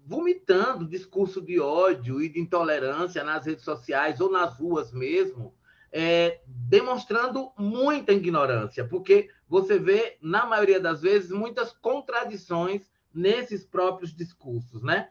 vomitando 0.07 0.89
discurso 0.89 1.43
de 1.43 1.61
ódio 1.61 2.23
e 2.23 2.31
de 2.31 2.41
intolerância 2.41 3.23
nas 3.23 3.45
redes 3.45 3.63
sociais 3.63 4.23
ou 4.23 4.33
nas 4.33 4.57
ruas 4.59 4.91
mesmo, 4.91 5.55
é, 5.93 6.41
demonstrando 6.47 7.53
muita 7.59 8.15
ignorância, 8.15 8.89
porque 8.89 9.29
você 9.47 9.79
vê, 9.79 10.17
na 10.23 10.47
maioria 10.47 10.81
das 10.81 11.03
vezes, 11.03 11.31
muitas 11.31 11.73
contradições 11.73 12.91
nesses 13.13 13.63
próprios 13.63 14.17
discursos, 14.17 14.83
né? 14.83 15.11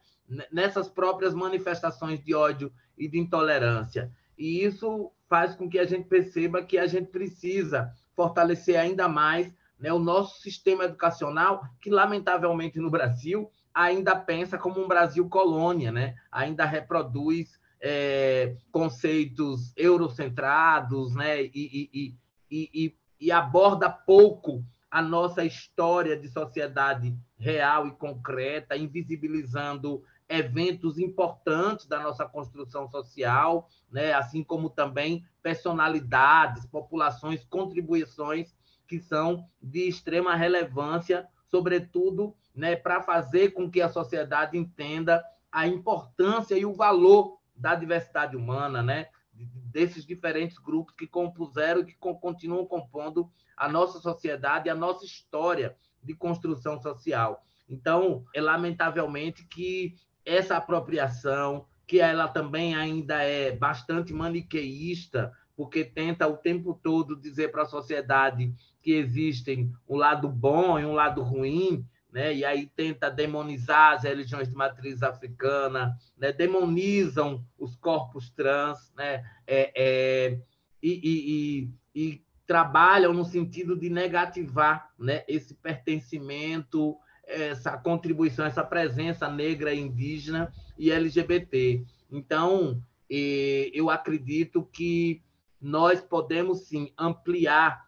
nessas 0.51 0.89
próprias 0.89 1.35
manifestações 1.35 2.23
de 2.23 2.33
ódio 2.33 2.73
e 2.97 3.07
de 3.07 3.19
intolerância. 3.19 4.11
E 4.35 4.63
isso 4.63 5.11
faz 5.29 5.53
com 5.53 5.69
que 5.69 5.77
a 5.77 5.85
gente 5.85 6.07
perceba 6.07 6.63
que 6.63 6.79
a 6.79 6.87
gente 6.87 7.11
precisa 7.11 7.93
fortalecer 8.15 8.79
ainda 8.79 9.07
mais 9.07 9.53
né, 9.79 9.91
o 9.91 9.99
nosso 9.99 10.41
sistema 10.41 10.85
educacional, 10.85 11.63
que, 11.81 11.89
lamentavelmente, 11.89 12.79
no 12.79 12.89
Brasil, 12.89 13.51
ainda 13.75 14.15
pensa 14.15 14.57
como 14.57 14.81
um 14.81 14.87
Brasil 14.87 15.27
colônia, 15.27 15.91
né? 15.91 16.15
ainda 16.31 16.63
reproduz 16.63 17.59
é, 17.81 18.55
conceitos 18.71 19.73
eurocentrados 19.75 21.13
né? 21.13 21.43
E, 21.43 21.89
e, 21.93 22.15
e, 22.49 22.95
e, 23.19 23.31
aborda 23.31 23.89
pouco 23.89 24.63
a 24.89 25.01
nossa 25.01 25.43
história 25.43 26.17
de 26.17 26.29
sociedade 26.29 27.13
real 27.37 27.85
e 27.85 27.91
concreta, 27.91 28.77
invisibilizando 28.77 30.01
eventos 30.27 30.97
importantes 30.97 31.85
da 31.85 31.99
nossa 31.99 32.25
construção 32.25 32.87
social, 32.89 33.67
né? 33.91 34.13
assim 34.13 34.41
como 34.41 34.69
também 34.69 35.25
personalidades, 35.43 36.65
populações, 36.65 37.43
contribuições 37.43 38.55
que 38.87 38.99
são 38.99 39.47
de 39.61 39.87
extrema 39.87 40.35
relevância, 40.35 41.27
sobretudo 41.49 42.35
né, 42.53 42.75
para 42.75 43.01
fazer 43.01 43.51
com 43.51 43.69
que 43.69 43.81
a 43.81 43.89
sociedade 43.89 44.57
entenda 44.57 45.23
a 45.51 45.67
importância 45.67 46.55
e 46.57 46.65
o 46.65 46.73
valor 46.73 47.39
da 47.55 47.75
diversidade 47.75 48.35
humana, 48.35 48.81
né, 48.83 49.07
desses 49.33 50.05
diferentes 50.05 50.57
grupos 50.57 50.95
que 50.95 51.07
compuseram 51.07 51.81
e 51.81 51.85
que 51.85 51.95
continuam 51.95 52.65
compondo 52.65 53.29
a 53.55 53.67
nossa 53.67 53.99
sociedade 53.99 54.69
a 54.69 54.75
nossa 54.75 55.05
história 55.05 55.75
de 56.01 56.13
construção 56.13 56.79
social. 56.81 57.45
Então, 57.67 58.25
é 58.33 58.39
lamentavelmente 58.39 59.45
que 59.45 59.95
essa 60.25 60.57
apropriação, 60.57 61.65
que 61.87 61.99
ela 61.99 62.27
também 62.27 62.75
ainda 62.75 63.23
é 63.23 63.51
bastante 63.51 64.13
maniqueísta, 64.13 65.31
porque 65.55 65.83
tenta 65.83 66.27
o 66.27 66.37
tempo 66.37 66.79
todo 66.81 67.15
dizer 67.15 67.51
para 67.51 67.63
a 67.63 67.67
sociedade 67.67 68.53
que 68.85 68.93
existem 68.93 69.73
um 69.89 69.95
lado 69.95 70.29
bom 70.29 70.79
e 70.79 70.85
um 70.85 70.93
lado 70.93 71.23
ruim, 71.23 71.83
né? 72.13 72.31
e 72.35 72.45
aí 72.45 72.67
tenta 72.75 73.09
demonizar 73.09 73.93
as 73.93 74.03
religiões 74.03 74.47
de 74.47 74.53
matriz 74.53 75.01
africana, 75.01 75.97
né? 76.15 76.31
demonizam 76.31 77.43
os 77.57 77.75
corpos 77.75 78.29
trans, 78.29 78.93
né? 78.95 79.25
É, 79.47 79.71
é, 79.75 80.39
e, 80.83 80.91
e, 81.03 81.69
e, 81.95 82.09
e, 82.09 82.25
trabalham 82.45 83.11
no 83.11 83.25
sentido 83.25 83.75
de 83.75 83.89
negativar 83.89 84.91
né? 84.99 85.23
esse 85.27 85.55
pertencimento, 85.55 86.95
essa 87.25 87.75
contribuição, 87.75 88.45
essa 88.45 88.63
presença 88.63 89.27
negra, 89.27 89.73
indígena 89.73 90.53
e 90.77 90.91
LGBT. 90.91 91.83
Então, 92.11 92.79
eu 93.09 93.89
acredito 93.89 94.61
que 94.63 95.23
nós 95.59 96.01
podemos 96.01 96.67
sim 96.67 96.93
ampliar 96.95 97.84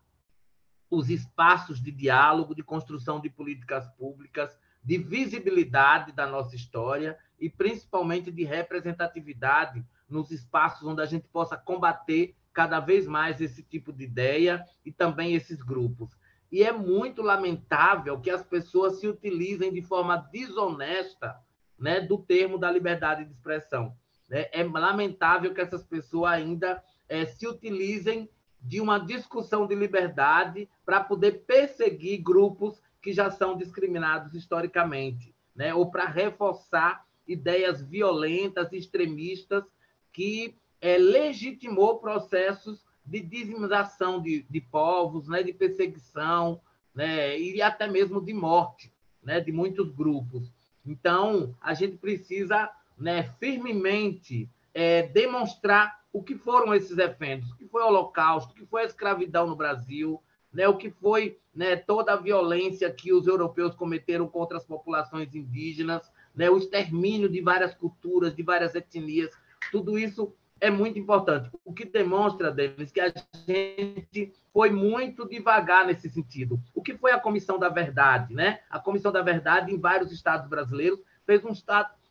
os 0.89 1.09
espaços 1.09 1.81
de 1.81 1.91
diálogo, 1.91 2.55
de 2.55 2.63
construção 2.63 3.19
de 3.19 3.29
políticas 3.29 3.87
públicas, 3.97 4.57
de 4.83 4.97
visibilidade 4.97 6.11
da 6.13 6.25
nossa 6.25 6.55
história 6.55 7.17
e 7.39 7.49
principalmente 7.49 8.31
de 8.31 8.43
representatividade 8.43 9.85
nos 10.09 10.31
espaços 10.31 10.87
onde 10.87 11.01
a 11.01 11.05
gente 11.05 11.27
possa 11.27 11.57
combater 11.57 12.35
cada 12.53 12.79
vez 12.79 13.05
mais 13.05 13.41
esse 13.41 13.61
tipo 13.61 13.91
de 13.91 14.05
ideia 14.05 14.65
e 14.85 14.91
também 14.91 15.35
esses 15.35 15.61
grupos. 15.61 16.17
E 16.51 16.63
é 16.63 16.71
muito 16.71 17.21
lamentável 17.21 18.19
que 18.19 18.29
as 18.29 18.43
pessoas 18.43 18.99
se 18.99 19.07
utilizem 19.07 19.71
de 19.71 19.81
forma 19.81 20.17
desonesta 20.31 21.37
né, 21.77 21.99
do 21.99 22.17
termo 22.17 22.57
da 22.57 22.71
liberdade 22.71 23.25
de 23.25 23.31
expressão. 23.31 23.95
Né? 24.29 24.47
É 24.51 24.63
lamentável 24.63 25.53
que 25.53 25.61
essas 25.61 25.83
pessoas 25.83 26.31
ainda 26.31 26.81
é, 27.07 27.25
se 27.25 27.47
utilizem 27.47 28.29
de 28.61 28.81
uma 28.81 28.99
discussão 28.99 29.67
de 29.67 29.75
liberdade 29.75 30.69
para 30.85 31.03
poder 31.03 31.43
perseguir 31.45 32.21
grupos 32.21 32.81
que 33.01 33.13
já 33.13 33.29
são 33.29 33.57
discriminados 33.57 34.33
historicamente, 34.33 35.33
né? 35.55 35.73
ou 35.73 35.89
para 35.89 36.05
reforçar 36.05 37.05
ideias 37.27 37.81
violentas, 37.81 38.71
extremistas, 38.73 39.63
que 40.11 40.55
é, 40.81 40.97
legitimou 40.97 41.99
processos 41.99 42.85
de 43.05 43.21
dizimização 43.21 44.21
de, 44.21 44.45
de 44.49 44.59
povos, 44.59 45.27
né? 45.27 45.43
de 45.43 45.53
perseguição 45.53 46.59
né? 46.93 47.39
e 47.39 47.61
até 47.61 47.87
mesmo 47.87 48.21
de 48.21 48.33
morte 48.33 48.91
né? 49.23 49.39
de 49.39 49.51
muitos 49.51 49.91
grupos. 49.91 50.51
Então, 50.85 51.55
a 51.61 51.73
gente 51.73 51.97
precisa 51.97 52.71
né, 52.97 53.23
firmemente 53.39 54.49
é, 54.73 55.03
demonstrar 55.03 56.01
o 56.17 56.23
que 56.23 56.35
foram 56.35 56.73
esses 56.73 56.97
eventos, 56.97 57.51
o 57.51 57.55
que 57.55 57.67
foi 57.67 57.83
o 57.83 57.87
Holocausto, 57.87 58.51
o 58.51 58.55
que 58.55 58.65
foi 58.65 58.81
a 58.81 58.85
escravidão 58.85 59.45
no 59.45 59.55
Brasil, 59.55 60.19
né, 60.51 60.67
o 60.67 60.75
que 60.75 60.89
foi 60.89 61.37
né, 61.53 61.75
toda 61.75 62.13
a 62.13 62.15
violência 62.15 62.91
que 62.91 63.13
os 63.13 63.27
europeus 63.27 63.75
cometeram 63.75 64.27
contra 64.27 64.57
as 64.57 64.65
populações 64.65 65.35
indígenas, 65.35 66.11
né, 66.33 66.49
o 66.49 66.57
extermínio 66.57 67.29
de 67.29 67.39
várias 67.39 67.75
culturas, 67.75 68.35
de 68.35 68.41
várias 68.41 68.73
etnias, 68.73 69.29
tudo 69.71 69.99
isso 69.99 70.33
é 70.59 70.71
muito 70.71 70.97
importante. 70.97 71.51
O 71.63 71.71
que 71.71 71.85
demonstra, 71.85 72.49
Denis, 72.49 72.91
que 72.91 72.99
a 72.99 73.13
gente 73.47 74.33
foi 74.51 74.71
muito 74.71 75.29
devagar 75.29 75.85
nesse 75.85 76.09
sentido. 76.09 76.59
O 76.73 76.81
que 76.81 76.97
foi 76.97 77.11
a 77.11 77.19
Comissão 77.19 77.59
da 77.59 77.69
Verdade? 77.69 78.33
Né? 78.33 78.61
A 78.71 78.79
Comissão 78.79 79.11
da 79.11 79.21
Verdade, 79.21 79.71
em 79.71 79.79
vários 79.79 80.11
estados 80.11 80.49
brasileiros, 80.49 80.99
fez 81.27 81.45
um, 81.45 81.53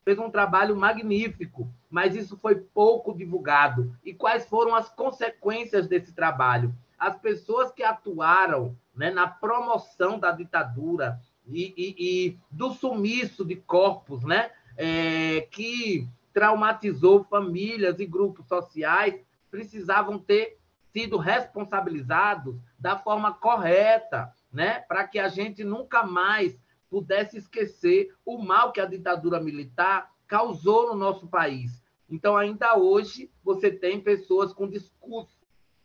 fez 0.06 0.20
um 0.20 0.30
trabalho 0.30 0.76
magnífico, 0.76 1.68
mas 1.90 2.14
isso 2.14 2.36
foi 2.36 2.54
pouco 2.54 3.12
divulgado. 3.12 3.92
E 4.04 4.14
quais 4.14 4.46
foram 4.46 4.72
as 4.72 4.88
consequências 4.88 5.88
desse 5.88 6.14
trabalho? 6.14 6.72
As 6.96 7.18
pessoas 7.18 7.72
que 7.72 7.82
atuaram 7.82 8.78
né, 8.94 9.10
na 9.10 9.26
promoção 9.26 10.16
da 10.16 10.30
ditadura 10.30 11.20
e, 11.44 11.74
e, 11.76 11.96
e 11.98 12.38
do 12.52 12.70
sumiço 12.70 13.44
de 13.44 13.56
corpos, 13.56 14.22
né, 14.22 14.52
é, 14.76 15.40
que 15.50 16.08
traumatizou 16.32 17.24
famílias 17.24 17.98
e 17.98 18.06
grupos 18.06 18.46
sociais, 18.46 19.20
precisavam 19.50 20.20
ter 20.20 20.56
sido 20.92 21.16
responsabilizados 21.16 22.54
da 22.78 22.96
forma 22.96 23.32
correta, 23.32 24.32
né, 24.52 24.78
para 24.86 25.04
que 25.08 25.18
a 25.18 25.26
gente 25.26 25.64
nunca 25.64 26.04
mais 26.04 26.56
pudesse 26.90 27.36
esquecer 27.36 28.14
o 28.24 28.38
mal 28.38 28.72
que 28.72 28.80
a 28.80 28.86
ditadura 28.86 29.40
militar 29.40 30.10
causou 30.26 30.88
no 30.88 30.94
nosso 30.94 31.26
país. 31.26 31.82
Então, 32.08 32.36
ainda 32.36 32.76
hoje, 32.76 33.30
você 33.42 33.70
tem 33.70 34.00
pessoas 34.00 34.52
com 34.52 34.68
discurso 34.68 35.36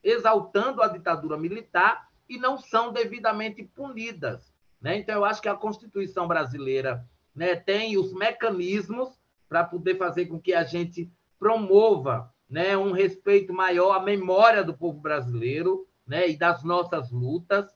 exaltando 0.04 0.82
a 0.82 0.88
ditadura 0.88 1.38
militar 1.38 2.10
e 2.28 2.38
não 2.38 2.58
são 2.58 2.92
devidamente 2.92 3.64
punidas. 3.64 4.54
Né? 4.80 4.98
Então, 4.98 5.16
eu 5.16 5.26
acho 5.26 5.42
que 5.42 5.50
a 5.50 5.56
Constituição 5.56 6.28
brasileira 6.28 7.06
né, 7.36 7.56
tem 7.56 7.98
os 7.98 8.14
mecanismos 8.14 9.10
para 9.48 9.64
poder 9.64 9.98
fazer 9.98 10.26
com 10.26 10.40
que 10.40 10.54
a 10.54 10.64
gente 10.64 11.12
promova 11.38 12.34
né, 12.50 12.76
um 12.78 12.92
respeito 12.92 13.54
maior 13.54 13.94
à 13.94 14.00
memória 14.00 14.64
do 14.64 14.74
povo 14.74 15.00
brasileiro 15.00 15.88
né, 16.06 16.30
e 16.30 16.38
das 16.38 16.64
nossas 16.64 17.12
lutas, 17.12 17.74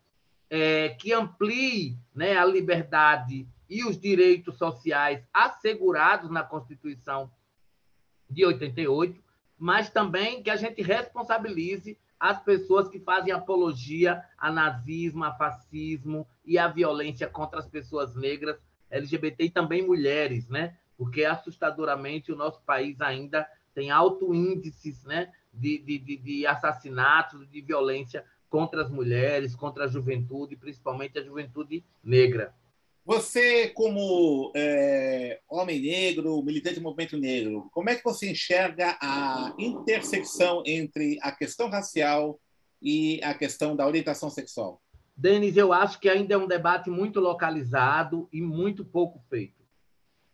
é, 0.55 0.87
que 0.87 1.11
amplie 1.11 1.99
né, 2.15 2.37
a 2.37 2.45
liberdade 2.45 3.45
e 3.69 3.83
os 3.83 3.99
direitos 3.99 4.57
sociais 4.57 5.21
assegurados 5.33 6.31
na 6.31 6.43
Constituição 6.43 7.29
de 8.29 8.45
88, 8.45 9.21
mas 9.59 9.89
também 9.89 10.41
que 10.41 10.49
a 10.49 10.55
gente 10.55 10.81
responsabilize 10.81 11.99
as 12.17 12.41
pessoas 12.41 12.87
que 12.87 13.01
fazem 13.01 13.33
apologia 13.33 14.23
a 14.37 14.49
nazismo, 14.49 15.25
a 15.25 15.33
fascismo 15.33 16.25
e 16.45 16.57
a 16.57 16.69
violência 16.69 17.27
contra 17.27 17.59
as 17.59 17.67
pessoas 17.67 18.15
negras, 18.15 18.57
LGBT 18.89 19.43
e 19.43 19.49
também 19.49 19.85
mulheres, 19.85 20.47
né? 20.47 20.77
Porque 20.97 21.25
assustadoramente 21.25 22.31
o 22.31 22.35
nosso 22.37 22.61
país 22.61 23.01
ainda 23.01 23.45
tem 23.73 23.91
alto 23.91 24.33
índices, 24.33 25.03
né? 25.03 25.33
De, 25.53 25.77
de, 25.79 25.99
de 25.99 26.47
assassinatos, 26.47 27.49
de 27.49 27.59
violência 27.59 28.25
contra 28.55 28.83
as 28.83 28.89
mulheres, 28.89 29.53
contra 29.53 29.83
a 29.83 29.87
juventude, 29.87 30.55
principalmente 30.55 31.19
a 31.19 31.21
juventude 31.21 31.83
negra. 32.01 32.55
Você, 33.03 33.67
como 33.67 34.53
é, 34.55 35.41
homem 35.49 35.81
negro, 35.81 36.41
militante 36.41 36.77
do 36.77 36.81
movimento 36.81 37.17
negro, 37.17 37.69
como 37.73 37.89
é 37.89 37.95
que 37.95 38.03
você 38.03 38.31
enxerga 38.31 38.97
a 39.01 39.53
intersecção 39.59 40.63
entre 40.65 41.19
a 41.21 41.33
questão 41.33 41.69
racial 41.69 42.39
e 42.81 43.19
a 43.25 43.33
questão 43.33 43.75
da 43.75 43.85
orientação 43.85 44.29
sexual? 44.29 44.81
Denis, 45.17 45.57
eu 45.57 45.73
acho 45.73 45.99
que 45.99 46.07
ainda 46.07 46.35
é 46.35 46.37
um 46.37 46.47
debate 46.47 46.89
muito 46.89 47.19
localizado 47.19 48.29
e 48.31 48.41
muito 48.41 48.85
pouco 48.85 49.19
feito. 49.29 49.65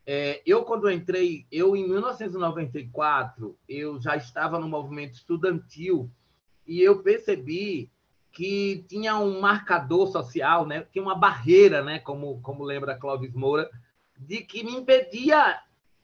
É, 0.05 0.43
eu, 0.45 0.63
quando 0.63 0.91
entrei, 0.91 1.47
eu 1.51 1.75
em 1.75 1.89
1994, 1.89 3.57
eu 3.67 3.99
já 3.99 4.15
estava 4.15 4.59
no 4.59 4.69
movimento 4.69 5.15
estudantil 5.15 6.11
e 6.67 6.81
eu 6.81 7.01
percebi 7.01 7.90
que 8.31 8.85
tinha 8.87 9.17
um 9.17 9.41
marcador 9.41 10.07
social, 10.07 10.65
né? 10.65 10.85
tinha 10.91 11.03
uma 11.03 11.15
barreira, 11.15 11.83
né? 11.83 11.99
como, 11.99 12.41
como 12.41 12.63
lembra 12.63 12.97
Clóvis 12.97 13.33
Moura, 13.33 13.69
de 14.17 14.41
que 14.41 14.63
me 14.63 14.75
impedia 14.75 15.59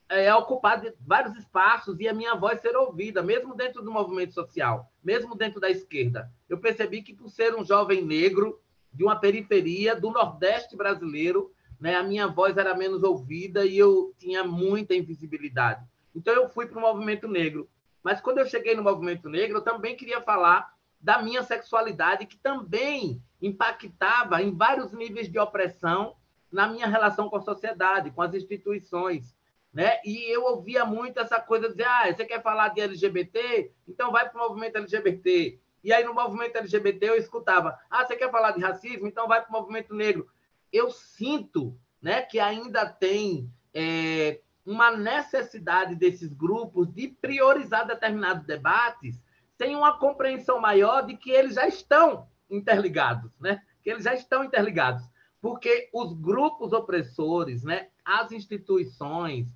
é, 0.10 0.34
ocupar 0.34 0.82
vários 1.00 1.36
espaços 1.38 2.00
e 2.00 2.08
a 2.08 2.14
minha 2.14 2.36
voz 2.36 2.60
ser 2.60 2.76
ouvida, 2.76 3.22
mesmo 3.22 3.56
dentro 3.56 3.82
do 3.82 3.92
movimento 3.92 4.34
social, 4.34 4.92
mesmo 5.04 5.36
dentro 5.36 5.60
da 5.60 5.70
esquerda. 5.70 6.32
Eu 6.50 6.58
percebi 6.58 7.02
que, 7.02 7.14
por 7.14 7.30
ser 7.30 7.56
um 7.56 7.64
jovem 7.64 8.04
negro 8.04 8.60
de 8.94 9.04
uma 9.04 9.16
periferia 9.16 9.96
do 9.96 10.12
Nordeste 10.12 10.76
brasileiro, 10.76 11.52
né, 11.80 11.96
a 11.96 12.04
minha 12.04 12.28
voz 12.28 12.58
era 12.58 12.76
menos 12.76 13.04
ouvida 13.04 13.66
e 13.66 13.78
eu 13.78 14.14
tinha 14.18 14.44
muita 14.44 14.96
invisibilidade. 14.96 15.86
Então, 16.16 16.34
eu 16.34 16.50
fui 16.50 16.66
para 16.66 16.80
o 16.80 16.82
movimento 16.82 17.28
negro. 17.28 17.70
Mas, 18.04 18.20
quando 18.20 18.40
eu 18.40 18.46
cheguei 18.46 18.76
no 18.76 18.84
movimento 18.84 19.30
negro, 19.30 19.58
eu 19.58 19.62
também 19.62 19.96
queria 19.96 20.22
falar 20.22 20.74
da 21.00 21.22
minha 21.22 21.44
sexualidade, 21.44 22.26
que 22.26 22.38
também 22.38 23.22
impactava 23.42 24.42
em 24.42 24.56
vários 24.56 24.92
níveis 24.92 25.30
de 25.30 25.40
opressão 25.40 26.16
na 26.52 26.68
minha 26.68 26.88
relação 26.88 27.30
com 27.30 27.36
a 27.36 27.42
sociedade, 27.42 28.12
com 28.12 28.22
as 28.22 28.34
instituições. 28.34 29.36
Né? 29.74 30.00
E 30.04 30.34
eu 30.34 30.44
ouvia 30.44 30.86
muito 30.86 31.20
essa 31.20 31.40
coisa 31.40 31.68
de 31.68 31.76
dizer, 31.76 31.88
ah, 31.88 32.12
você 32.12 32.26
quer 32.26 32.42
falar 32.42 32.70
de 32.70 32.82
LGBT? 32.82 33.72
Então 33.88 34.12
vai 34.12 34.28
para 34.28 34.44
o 34.44 34.48
movimento 34.48 34.78
LGBT. 34.78 35.60
E 35.84 35.94
aí 35.94 36.04
no 36.04 36.14
movimento 36.14 36.56
LGBT 36.56 37.10
eu 37.10 37.16
escutava, 37.16 37.78
ah, 37.90 38.06
você 38.06 38.16
quer 38.16 38.32
falar 38.32 38.52
de 38.52 38.62
racismo? 38.62 39.08
Então 39.08 39.28
vai 39.28 39.42
para 39.42 39.50
o 39.50 39.60
movimento 39.62 39.94
negro. 39.94 40.28
Eu 40.74 40.90
sinto 40.90 41.78
né, 42.02 42.22
que 42.22 42.40
ainda 42.40 42.86
tem 42.90 43.52
é, 43.74 44.40
uma 44.66 44.92
necessidade 44.92 45.96
desses 45.96 46.34
grupos 46.34 46.92
de 46.92 47.08
priorizar 47.08 47.86
determinados 47.86 48.46
debates 48.46 49.22
tem 49.58 49.76
uma 49.76 49.98
compreensão 49.98 50.60
maior 50.60 51.06
de 51.06 51.18
que 51.18 51.32
eles 51.32 51.56
já 51.56 51.68
estão 51.68 52.28
interligados, 52.50 53.32
né? 53.40 53.62
Que 53.84 53.90
eles 53.90 54.04
já 54.04 54.14
estão 54.14 54.44
interligados, 54.44 55.04
porque 55.42 55.90
os 55.94 56.14
grupos 56.14 56.74
opressores, 56.74 57.64
né? 57.64 57.88
As 58.06 58.32
instituições, 58.32 59.48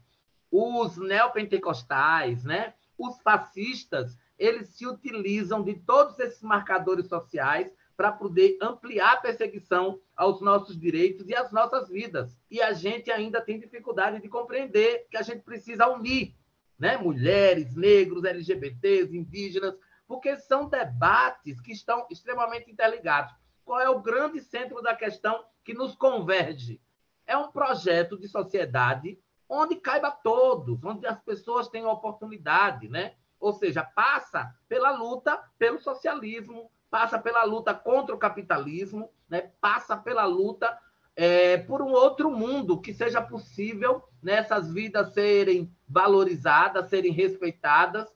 os 0.52 0.98
neopentecostais, 0.98 2.44
né? 2.44 2.74
Os 2.98 3.22
fascistas, 3.22 4.18
eles 4.38 4.70
se 4.70 4.86
utilizam 4.88 5.64
de 5.64 5.76
todos 5.76 6.20
esses 6.20 6.42
marcadores 6.42 7.08
sociais 7.08 7.72
para 7.96 8.12
poder 8.12 8.58
ampliar 8.60 9.14
a 9.14 9.18
perseguição 9.18 10.00
aos 10.16 10.42
nossos 10.42 10.80
direitos 10.80 11.30
e 11.30 11.36
às 11.36 11.52
nossas 11.52 11.88
vidas. 11.88 12.36
E 12.50 12.60
a 12.62 12.74
gente 12.74 13.12
ainda 13.12 13.40
tem 13.40 13.60
dificuldade 13.60 14.20
de 14.20 14.28
compreender 14.28 15.06
que 15.10 15.18
a 15.18 15.22
gente 15.22 15.44
precisa 15.44 15.88
unir, 15.88 16.36
né? 16.80 16.98
Mulheres, 16.98 17.76
negros, 17.76 18.24
LGBTs, 18.24 19.16
indígenas, 19.16 19.76
porque 20.12 20.36
são 20.36 20.67
debates 20.67 21.62
que 21.62 21.71
estão 21.71 22.06
extremamente 22.10 22.69
interligados. 22.69 23.34
Qual 23.63 23.80
é 23.80 23.89
o 23.89 24.02
grande 24.02 24.41
centro 24.41 24.82
da 24.82 24.93
questão 24.93 25.45
que 25.63 25.74
nos 25.74 25.95
converge? 25.95 26.82
É 27.26 27.38
um 27.38 27.50
projeto 27.50 28.19
de 28.19 28.28
sociedade 28.28 29.17
onde 29.47 29.78
caiba 29.78 30.12
todos, 30.12 30.84
onde 30.84 31.08
as 31.08 31.17
pessoas 31.21 31.69
tenham 31.69 31.89
oportunidade, 31.89 32.89
né? 32.89 33.13
Ou 33.39 33.54
seja, 33.54 33.86
passa 33.86 34.54
pela 34.67 34.91
luta 34.91 35.41
pelo 35.58 35.80
socialismo, 35.80 36.69
passa 36.89 37.17
pela 37.17 37.45
luta 37.45 37.74
contra 37.74 38.13
o 38.13 38.19
capitalismo, 38.19 39.10
né? 39.30 39.54
passa 39.62 39.95
pela 39.95 40.26
luta 40.26 40.78
é, 41.15 41.56
por 41.56 41.82
um 41.82 41.93
outro 41.93 42.30
mundo 42.30 42.82
que 42.82 42.93
seja 42.93 43.21
possível 43.21 44.04
nessas 44.21 44.67
né, 44.67 44.74
vidas 44.74 45.13
serem 45.13 45.74
valorizadas, 45.88 46.89
serem 46.89 47.13
respeitadas 47.13 48.13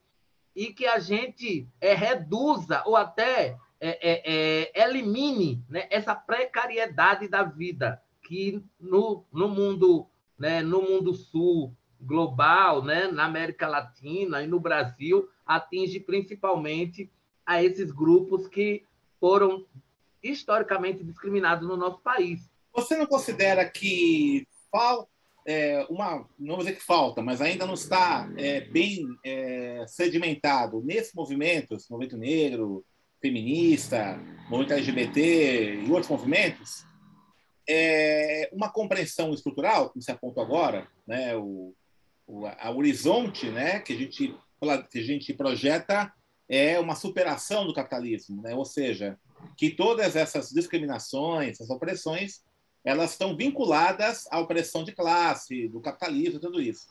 e 0.56 0.74
que 0.74 0.86
a 0.86 1.00
gente 1.00 1.68
é, 1.82 1.94
reduza 1.94 2.82
ou 2.86 2.96
até 2.96 3.58
é, 3.80 3.90
é, 4.02 4.72
é, 4.74 4.84
elimine 4.84 5.64
né, 5.70 5.88
essa 5.90 6.16
precariedade 6.16 7.28
da 7.28 7.44
vida 7.44 8.02
que 8.24 8.64
no, 8.80 9.26
no 9.32 9.48
mundo 9.50 10.08
né, 10.38 10.62
no 10.62 10.82
mundo 10.82 11.14
sul 11.14 11.76
global, 12.00 12.84
né, 12.84 13.08
na 13.08 13.26
América 13.26 13.68
Latina 13.68 14.42
e 14.42 14.48
no 14.48 14.60
Brasil 14.60 15.30
atinge 15.46 16.00
principalmente 16.00 17.12
a 17.46 17.64
esses 17.64 17.92
grupos 17.92 18.48
que 18.48 18.84
foram 19.20 19.66
historicamente 20.22 21.04
discriminados 21.04 21.68
no 21.68 21.78
nosso 21.78 22.00
país. 22.00 22.50
Você 22.74 22.98
não 22.98 23.06
considera 23.06 23.70
que 23.70 24.48
falta 24.72 25.15
é, 25.46 25.86
uma, 25.90 26.28
não 26.40 26.56
vou 26.56 26.66
dizer 26.66 26.76
que 26.76 26.84
falta, 26.84 27.22
mas 27.22 27.40
ainda 27.40 27.66
não 27.66 27.76
está 27.76 28.30
é, 28.36 28.62
bem 28.62 29.06
é, 29.24 29.86
sedimentado 29.88 30.82
nesse 30.84 31.16
movimento, 31.16 31.76
esse 31.76 31.90
movimento 31.92 32.18
negro, 32.18 32.84
feminista, 33.22 34.20
movimento 34.50 34.74
LGBT 34.74 35.84
e 35.84 35.92
outros 35.92 36.10
movimentos, 36.10 36.86
é 37.68 38.50
uma 38.54 38.70
compreensão 38.70 39.34
estrutural, 39.34 39.90
como 39.90 40.02
você 40.02 40.12
apontou 40.12 40.44
agora, 40.44 40.88
né, 41.08 41.36
o, 41.36 41.74
o 42.28 42.46
a 42.46 42.72
horizonte 42.72 43.50
né, 43.50 43.80
que, 43.80 43.94
a 43.94 43.96
gente, 43.96 44.36
que 44.92 45.00
a 45.00 45.04
gente 45.04 45.34
projeta 45.34 46.12
é 46.48 46.80
uma 46.80 46.96
superação 46.96 47.66
do 47.66 47.74
capitalismo, 47.74 48.42
né? 48.42 48.54
ou 48.54 48.66
seja, 48.66 49.18
que 49.58 49.72
todas 49.72 50.16
essas 50.16 50.50
discriminações, 50.50 51.52
essas 51.52 51.70
opressões 51.70 52.44
elas 52.86 53.12
estão 53.12 53.36
vinculadas 53.36 54.28
à 54.30 54.40
opressão 54.40 54.84
de 54.84 54.92
classe, 54.92 55.68
do 55.68 55.82
capitalismo, 55.82 56.40
tudo 56.40 56.62
isso. 56.62 56.88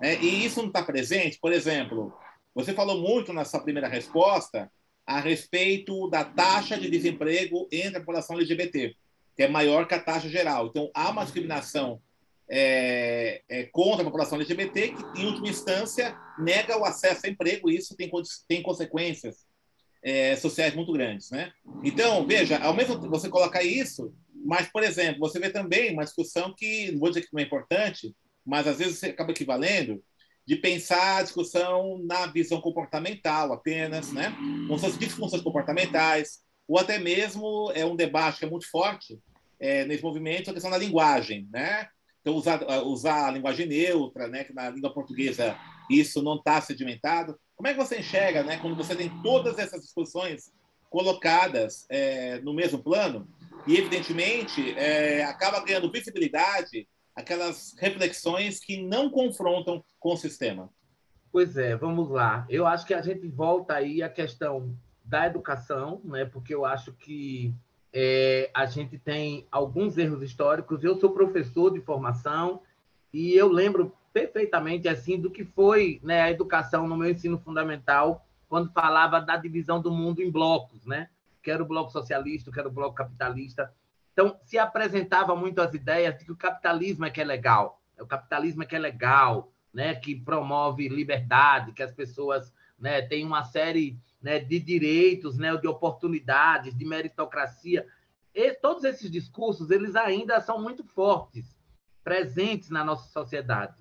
É, 0.00 0.16
e 0.16 0.44
isso 0.44 0.60
não 0.60 0.68
está 0.68 0.82
presente, 0.82 1.38
por 1.38 1.52
exemplo, 1.52 2.12
você 2.54 2.72
falou 2.72 2.98
muito 2.98 3.32
na 3.32 3.44
sua 3.44 3.60
primeira 3.60 3.86
resposta 3.86 4.72
a 5.06 5.20
respeito 5.20 6.08
da 6.08 6.24
taxa 6.24 6.78
de 6.78 6.88
desemprego 6.88 7.68
entre 7.70 7.98
a 7.98 8.00
população 8.00 8.36
LGBT, 8.36 8.96
que 9.36 9.42
é 9.42 9.48
maior 9.48 9.86
que 9.86 9.94
a 9.94 10.00
taxa 10.00 10.30
geral. 10.30 10.68
Então, 10.68 10.90
há 10.94 11.10
uma 11.10 11.24
discriminação 11.24 12.00
é, 12.48 13.42
é, 13.46 13.64
contra 13.64 14.00
a 14.00 14.04
população 14.04 14.38
LGBT, 14.38 14.94
que, 14.94 15.20
em 15.20 15.26
última 15.26 15.48
instância, 15.48 16.16
nega 16.38 16.78
o 16.78 16.84
acesso 16.86 17.26
a 17.26 17.28
emprego, 17.28 17.70
e 17.70 17.76
isso 17.76 17.94
tem, 17.94 18.10
tem 18.48 18.62
consequências 18.62 19.44
é, 20.04 20.36
sociais 20.36 20.74
muito 20.74 20.92
grandes. 20.92 21.30
Né? 21.30 21.50
Então, 21.82 22.26
veja, 22.26 22.58
ao 22.58 22.74
mesmo 22.74 22.94
tempo 23.00 23.10
você 23.10 23.28
coloca 23.28 23.62
isso, 23.62 24.14
mas, 24.44 24.68
por 24.70 24.82
exemplo, 24.82 25.20
você 25.20 25.40
vê 25.40 25.48
também 25.48 25.92
uma 25.92 26.04
discussão 26.04 26.54
que, 26.54 26.92
não 26.92 27.00
vou 27.00 27.08
dizer 27.08 27.22
que 27.22 27.32
não 27.32 27.40
é 27.40 27.44
importante, 27.44 28.14
mas 28.44 28.66
às 28.66 28.78
vezes 28.78 28.98
você 28.98 29.06
acaba 29.06 29.32
equivalendo, 29.32 30.02
de 30.46 30.56
pensar 30.56 31.18
a 31.18 31.22
discussão 31.22 31.98
na 32.04 32.26
visão 32.26 32.60
comportamental 32.60 33.50
apenas, 33.50 34.12
né? 34.12 34.36
com 34.68 34.76
suas 34.76 34.98
disfunções 34.98 35.42
comportamentais, 35.42 36.40
ou 36.68 36.78
até 36.78 36.98
mesmo 36.98 37.72
é 37.74 37.84
um 37.86 37.96
debate 37.96 38.40
que 38.40 38.44
é 38.44 38.50
muito 38.50 38.70
forte 38.70 39.18
é, 39.58 39.86
nesse 39.86 40.02
movimento, 40.02 40.50
a 40.50 40.52
questão 40.52 40.70
da 40.70 40.76
linguagem, 40.76 41.48
né? 41.50 41.88
Então, 42.20 42.34
usar, 42.36 42.62
usar 42.84 43.28
a 43.28 43.30
linguagem 43.30 43.66
neutra, 43.66 44.26
né? 44.26 44.44
que 44.44 44.54
na 44.54 44.70
língua 44.70 44.92
portuguesa 44.92 45.58
isso 45.90 46.22
não 46.22 46.36
está 46.36 46.58
sedimentado. 46.58 47.38
Como 47.56 47.68
é 47.68 47.72
que 47.72 47.78
você 47.78 47.98
enxerga, 47.98 48.42
né, 48.42 48.58
quando 48.58 48.76
você 48.76 48.94
tem 48.94 49.08
todas 49.22 49.58
essas 49.58 49.80
discussões 49.80 50.52
colocadas 50.90 51.86
é, 51.88 52.40
no 52.40 52.52
mesmo 52.52 52.82
plano 52.82 53.28
e, 53.66 53.76
evidentemente, 53.76 54.76
é, 54.78 55.24
acaba 55.24 55.64
ganhando 55.64 55.90
visibilidade 55.90 56.86
aquelas 57.14 57.74
reflexões 57.78 58.58
que 58.58 58.82
não 58.82 59.08
confrontam 59.08 59.84
com 60.00 60.14
o 60.14 60.16
sistema? 60.16 60.68
Pois 61.30 61.56
é, 61.56 61.76
vamos 61.76 62.10
lá. 62.10 62.46
Eu 62.48 62.66
acho 62.66 62.86
que 62.86 62.94
a 62.94 63.02
gente 63.02 63.26
volta 63.28 63.74
aí 63.74 64.02
à 64.02 64.08
questão 64.08 64.76
da 65.04 65.26
educação, 65.26 66.00
né? 66.04 66.24
porque 66.24 66.54
eu 66.54 66.64
acho 66.64 66.92
que 66.92 67.54
é, 67.92 68.50
a 68.54 68.66
gente 68.66 68.98
tem 68.98 69.46
alguns 69.50 69.96
erros 69.98 70.22
históricos. 70.22 70.82
Eu 70.82 70.98
sou 70.98 71.10
professor 71.10 71.72
de 71.72 71.80
formação 71.80 72.62
e 73.14 73.32
eu 73.32 73.48
lembro 73.48 73.94
perfeitamente 74.12 74.88
assim 74.88 75.20
do 75.20 75.30
que 75.30 75.44
foi 75.44 76.00
né, 76.02 76.20
a 76.20 76.30
educação 76.32 76.88
no 76.88 76.96
meu 76.96 77.08
ensino 77.08 77.38
fundamental, 77.38 78.26
quando 78.48 78.72
falava 78.72 79.20
da 79.20 79.36
divisão 79.36 79.80
do 79.80 79.92
mundo 79.92 80.20
em 80.20 80.30
blocos, 80.30 80.84
né? 80.84 81.08
que 81.40 81.48
era 81.48 81.62
o 81.62 81.66
bloco 81.66 81.92
socialista, 81.92 82.50
que 82.50 82.58
era 82.58 82.68
o 82.68 82.72
bloco 82.72 82.96
capitalista. 82.96 83.72
Então, 84.12 84.36
se 84.44 84.58
apresentava 84.58 85.36
muito 85.36 85.60
as 85.60 85.72
ideias 85.74 86.18
de 86.18 86.24
que 86.24 86.32
o 86.32 86.36
capitalismo 86.36 87.04
é 87.04 87.10
que 87.10 87.20
é 87.20 87.24
legal, 87.24 87.80
o 88.00 88.06
capitalismo 88.06 88.64
é 88.64 88.66
que 88.66 88.74
é 88.74 88.80
legal, 88.80 89.52
né? 89.72 89.94
que 89.94 90.16
promove 90.16 90.88
liberdade, 90.88 91.72
que 91.72 91.82
as 91.84 91.92
pessoas 91.92 92.52
né, 92.76 93.00
têm 93.00 93.24
uma 93.24 93.44
série 93.44 93.96
né, 94.20 94.40
de 94.40 94.58
direitos, 94.58 95.38
né, 95.38 95.56
de 95.56 95.68
oportunidades, 95.68 96.76
de 96.76 96.84
meritocracia. 96.84 97.86
E 98.34 98.52
todos 98.54 98.82
esses 98.82 99.08
discursos, 99.08 99.70
eles 99.70 99.94
ainda 99.94 100.40
são 100.40 100.60
muito 100.60 100.82
fortes, 100.82 101.53
presentes 102.04 102.68
na 102.68 102.84
nossa 102.84 103.08
sociedade. 103.10 103.74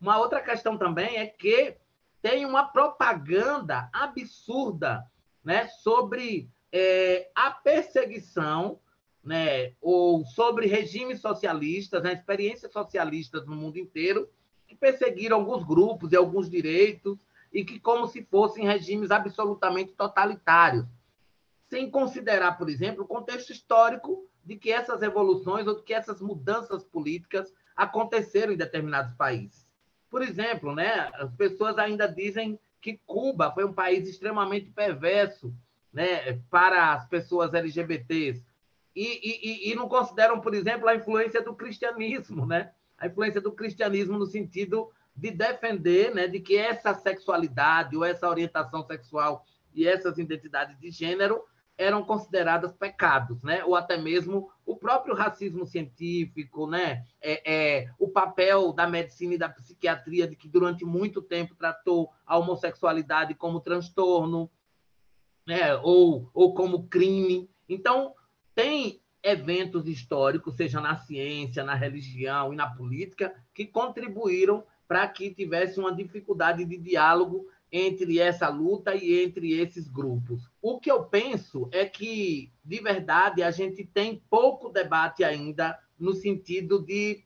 Uma 0.00 0.18
outra 0.18 0.40
questão 0.40 0.76
também 0.76 1.16
é 1.16 1.26
que 1.26 1.76
tem 2.20 2.44
uma 2.44 2.64
propaganda 2.64 3.88
absurda 3.92 5.04
né, 5.42 5.66
sobre 5.66 6.48
é, 6.70 7.30
a 7.34 7.50
perseguição 7.50 8.78
né, 9.24 9.72
ou 9.80 10.24
sobre 10.26 10.66
regimes 10.66 11.20
socialistas, 11.20 12.02
né, 12.02 12.12
experiências 12.12 12.72
socialistas 12.72 13.46
no 13.46 13.56
mundo 13.56 13.78
inteiro, 13.78 14.28
que 14.66 14.74
perseguiram 14.74 15.38
alguns 15.38 15.64
grupos 15.64 16.12
e 16.12 16.16
alguns 16.16 16.48
direitos, 16.50 17.18
e 17.52 17.64
que 17.64 17.78
como 17.78 18.06
se 18.06 18.22
fossem 18.24 18.66
regimes 18.66 19.10
absolutamente 19.10 19.92
totalitários, 19.92 20.86
sem 21.68 21.90
considerar, 21.90 22.58
por 22.58 22.68
exemplo, 22.68 23.04
o 23.04 23.06
contexto 23.06 23.50
histórico 23.50 24.26
de 24.44 24.56
que 24.56 24.72
essas 24.72 25.00
revoluções 25.00 25.66
ou 25.66 25.76
de 25.76 25.82
que 25.82 25.94
essas 25.94 26.20
mudanças 26.20 26.84
políticas 26.84 27.52
aconteceram 27.76 28.52
em 28.52 28.56
determinados 28.56 29.14
países. 29.14 29.66
Por 30.10 30.22
exemplo, 30.22 30.74
né, 30.74 31.10
as 31.14 31.34
pessoas 31.34 31.78
ainda 31.78 32.06
dizem 32.06 32.58
que 32.80 33.00
Cuba 33.06 33.50
foi 33.52 33.64
um 33.64 33.72
país 33.72 34.08
extremamente 34.08 34.70
perverso 34.70 35.54
né, 35.92 36.40
para 36.50 36.92
as 36.92 37.06
pessoas 37.08 37.54
LGBTs. 37.54 38.44
E, 38.94 39.68
e, 39.68 39.70
e 39.70 39.74
não 39.74 39.88
consideram, 39.88 40.40
por 40.40 40.54
exemplo, 40.54 40.86
a 40.86 40.94
influência 40.94 41.40
do 41.40 41.54
cristianismo, 41.54 42.44
né? 42.44 42.72
a 42.98 43.06
influência 43.06 43.40
do 43.40 43.50
cristianismo 43.50 44.18
no 44.18 44.26
sentido 44.26 44.90
de 45.14 45.30
defender 45.30 46.14
né, 46.14 46.28
de 46.28 46.40
que 46.40 46.56
essa 46.56 46.94
sexualidade 46.94 47.96
ou 47.96 48.04
essa 48.04 48.28
orientação 48.28 48.86
sexual 48.86 49.44
e 49.74 49.86
essas 49.86 50.18
identidades 50.18 50.78
de 50.78 50.90
gênero 50.90 51.42
eram 51.82 52.04
consideradas 52.04 52.72
pecados, 52.72 53.42
né? 53.42 53.64
ou 53.64 53.74
até 53.74 53.96
mesmo 53.96 54.50
o 54.64 54.76
próprio 54.76 55.14
racismo 55.14 55.66
científico, 55.66 56.66
né? 56.66 57.04
É, 57.20 57.52
é, 57.52 57.90
o 57.98 58.08
papel 58.08 58.72
da 58.72 58.86
medicina 58.86 59.34
e 59.34 59.38
da 59.38 59.48
psiquiatria, 59.48 60.26
de 60.26 60.36
que 60.36 60.48
durante 60.48 60.84
muito 60.84 61.20
tempo 61.20 61.54
tratou 61.54 62.10
a 62.24 62.38
homossexualidade 62.38 63.34
como 63.34 63.60
transtorno, 63.60 64.50
né? 65.46 65.74
ou, 65.76 66.30
ou 66.32 66.54
como 66.54 66.86
crime. 66.86 67.50
Então, 67.68 68.14
tem 68.54 69.00
eventos 69.22 69.86
históricos, 69.86 70.56
seja 70.56 70.80
na 70.80 70.96
ciência, 70.96 71.64
na 71.64 71.74
religião 71.74 72.52
e 72.52 72.56
na 72.56 72.68
política, 72.68 73.34
que 73.54 73.66
contribuíram 73.66 74.64
para 74.86 75.06
que 75.08 75.32
tivesse 75.32 75.78
uma 75.78 75.94
dificuldade 75.94 76.64
de 76.64 76.76
diálogo 76.76 77.46
entre 77.72 78.20
essa 78.20 78.50
luta 78.50 78.94
e 78.94 79.24
entre 79.24 79.58
esses 79.58 79.88
grupos. 79.88 80.46
O 80.60 80.78
que 80.78 80.92
eu 80.92 81.04
penso 81.04 81.70
é 81.72 81.86
que, 81.86 82.52
de 82.62 82.80
verdade, 82.80 83.42
a 83.42 83.50
gente 83.50 83.82
tem 83.82 84.22
pouco 84.28 84.68
debate 84.68 85.24
ainda 85.24 85.78
no 85.98 86.12
sentido 86.12 86.84
de, 86.84 87.24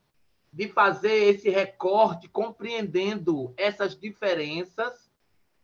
de 0.53 0.69
fazer 0.69 1.35
esse 1.35 1.51
recorte 1.51 2.29
compreendendo 2.29 3.53
essas 3.57 3.99
diferenças, 3.99 5.11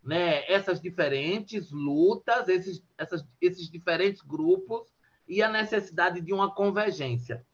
né? 0.03 0.45
essas 0.51 0.81
diferentes 0.81 1.71
lutas, 1.71 2.49
esses, 2.49 2.83
essas, 2.99 3.25
esses 3.41 3.71
diferentes 3.71 4.21
grupos 4.21 4.93
e 5.29 5.45
a 5.45 5.49
necessidade 5.49 6.21
de 6.21 6.33
uma 6.33 6.53
convergência. 6.53 7.47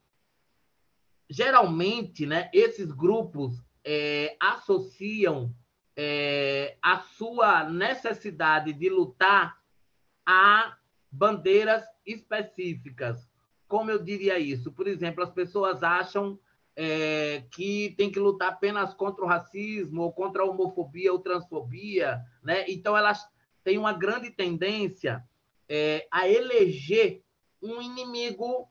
Geralmente, 1.29 2.25
né, 2.25 2.49
esses 2.55 2.91
grupos 2.91 3.63
é, 3.85 4.35
associam 4.41 5.55
é, 6.01 6.77
a 6.81 7.01
sua 7.01 7.65
necessidade 7.65 8.73
de 8.73 8.89
lutar 8.89 9.59
a 10.25 10.77
bandeiras 11.11 11.83
específicas. 12.07 13.29
Como 13.67 13.91
eu 13.91 13.99
diria 13.99 14.39
isso? 14.39 14.71
Por 14.71 14.87
exemplo, 14.87 15.25
as 15.25 15.33
pessoas 15.33 15.83
acham 15.83 16.39
é, 16.77 17.43
que 17.51 17.97
tem 17.99 18.13
que 18.13 18.21
lutar 18.21 18.51
apenas 18.51 18.95
contra 18.95 19.25
o 19.25 19.27
racismo, 19.27 20.03
ou 20.03 20.13
contra 20.13 20.43
a 20.43 20.47
homofobia 20.47 21.13
ou 21.13 21.19
transfobia, 21.19 22.23
né? 22.45 22.65
Então 22.69 22.97
elas 22.97 23.29
têm 23.65 23.77
uma 23.77 23.93
grande 23.93 24.31
tendência 24.31 25.25
é, 25.69 26.07
a 26.13 26.29
eleger 26.29 27.25
um 27.61 27.83
inimigo 27.83 28.69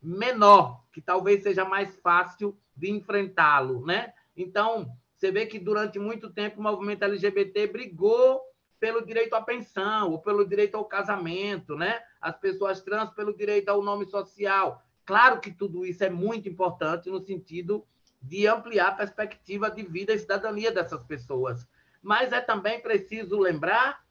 menor, 0.00 0.84
que 0.92 1.00
talvez 1.00 1.42
seja 1.42 1.64
mais 1.64 1.98
fácil 1.98 2.56
de 2.76 2.90
enfrentá-lo, 2.92 3.84
né? 3.84 4.14
Então, 4.36 4.96
você 5.20 5.30
vê 5.30 5.44
que 5.44 5.58
durante 5.58 5.98
muito 5.98 6.30
tempo 6.30 6.58
o 6.58 6.62
movimento 6.62 7.04
LGBT 7.04 7.66
brigou 7.66 8.40
pelo 8.80 9.04
direito 9.04 9.34
à 9.34 9.42
pensão, 9.42 10.12
ou 10.12 10.18
pelo 10.18 10.48
direito 10.48 10.78
ao 10.78 10.86
casamento, 10.86 11.76
né? 11.76 12.00
As 12.18 12.34
pessoas 12.38 12.80
trans 12.80 13.10
pelo 13.10 13.36
direito 13.36 13.68
ao 13.68 13.82
nome 13.82 14.06
social. 14.06 14.82
Claro 15.04 15.38
que 15.38 15.52
tudo 15.52 15.84
isso 15.84 16.02
é 16.02 16.08
muito 16.08 16.48
importante 16.48 17.10
no 17.10 17.20
sentido 17.20 17.84
de 18.22 18.46
ampliar 18.46 18.88
a 18.88 18.92
perspectiva 18.92 19.70
de 19.70 19.82
vida 19.82 20.14
e 20.14 20.18
cidadania 20.18 20.72
dessas 20.72 21.04
pessoas. 21.04 21.68
Mas 22.02 22.32
é 22.32 22.40
também 22.40 22.80
preciso 22.80 23.38
lembrar 23.38 24.02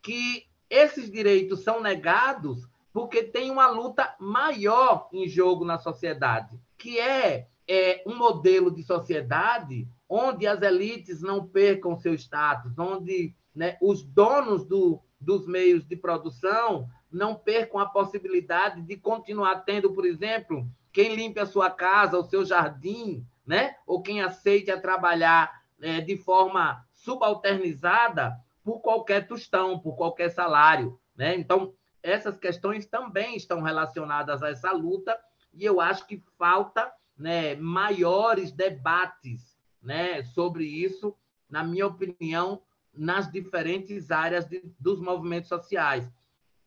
que 0.00 0.46
esses 0.70 1.10
direitos 1.10 1.64
são 1.64 1.80
negados 1.80 2.68
porque 2.92 3.24
tem 3.24 3.50
uma 3.50 3.66
luta 3.68 4.14
maior 4.20 5.08
em 5.12 5.28
jogo 5.28 5.64
na 5.64 5.78
sociedade, 5.78 6.56
que 6.78 7.00
é, 7.00 7.48
é 7.66 8.04
um 8.06 8.14
modelo 8.14 8.70
de 8.70 8.84
sociedade 8.84 9.88
onde 10.14 10.46
as 10.46 10.60
elites 10.60 11.22
não 11.22 11.46
percam 11.46 11.96
seu 11.96 12.12
status, 12.12 12.78
onde 12.78 13.34
né, 13.54 13.78
os 13.80 14.02
donos 14.02 14.66
do, 14.66 15.00
dos 15.18 15.46
meios 15.46 15.86
de 15.86 15.96
produção 15.96 16.86
não 17.10 17.34
percam 17.34 17.80
a 17.80 17.86
possibilidade 17.86 18.82
de 18.82 18.98
continuar 18.98 19.60
tendo, 19.60 19.94
por 19.94 20.04
exemplo, 20.04 20.68
quem 20.92 21.14
limpe 21.14 21.40
a 21.40 21.46
sua 21.46 21.70
casa, 21.70 22.18
o 22.18 22.24
seu 22.24 22.44
jardim, 22.44 23.26
né? 23.46 23.74
ou 23.86 24.02
quem 24.02 24.20
aceite 24.20 24.70
a 24.70 24.78
trabalhar 24.78 25.62
né, 25.78 26.02
de 26.02 26.18
forma 26.18 26.86
subalternizada 26.92 28.38
por 28.62 28.80
qualquer 28.80 29.26
tostão, 29.26 29.78
por 29.78 29.96
qualquer 29.96 30.28
salário. 30.28 31.00
Né? 31.16 31.36
Então, 31.36 31.72
essas 32.02 32.36
questões 32.36 32.84
também 32.84 33.34
estão 33.34 33.62
relacionadas 33.62 34.42
a 34.42 34.50
essa 34.50 34.72
luta, 34.72 35.18
e 35.54 35.64
eu 35.64 35.80
acho 35.80 36.06
que 36.06 36.22
falta 36.36 36.92
né, 37.16 37.54
maiores 37.54 38.52
debates 38.52 39.51
né, 39.82 40.22
sobre 40.22 40.64
isso, 40.64 41.14
na 41.48 41.64
minha 41.64 41.86
opinião, 41.86 42.62
nas 42.94 43.30
diferentes 43.30 44.10
áreas 44.10 44.46
de, 44.46 44.62
dos 44.78 45.00
movimentos 45.00 45.48
sociais. 45.48 46.10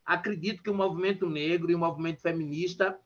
Acredito 0.06 0.62
que 0.62 0.69
o 0.69 0.75
movimento 0.75 1.30
negro 1.30 1.71
e 1.71 1.75
o 1.75 1.80
movimento 1.80 2.21
feminista 2.21 2.99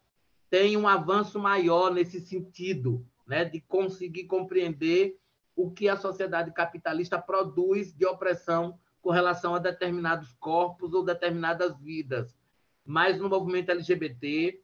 têm 0.49 0.75
um 0.75 0.87
avanço 0.87 1.39
maior 1.39 1.93
nesse 1.93 2.19
sentido, 2.19 3.05
né, 3.27 3.45
de 3.45 3.61
conseguir 3.61 4.25
compreender 4.25 5.17
o 5.55 5.69
que 5.69 5.87
a 5.87 5.97
sociedade 5.97 6.51
capitalista 6.51 7.19
produz 7.19 7.93
de 7.93 8.05
opressão 8.05 8.79
com 9.01 9.11
relação 9.11 9.55
a 9.55 9.59
determinados 9.59 10.33
corpos 10.39 10.93
ou 10.93 11.03
determinadas 11.03 11.77
vidas. 11.79 12.35
Mas 12.85 13.19
no 13.19 13.29
movimento 13.29 13.69
LGBT 13.69 14.61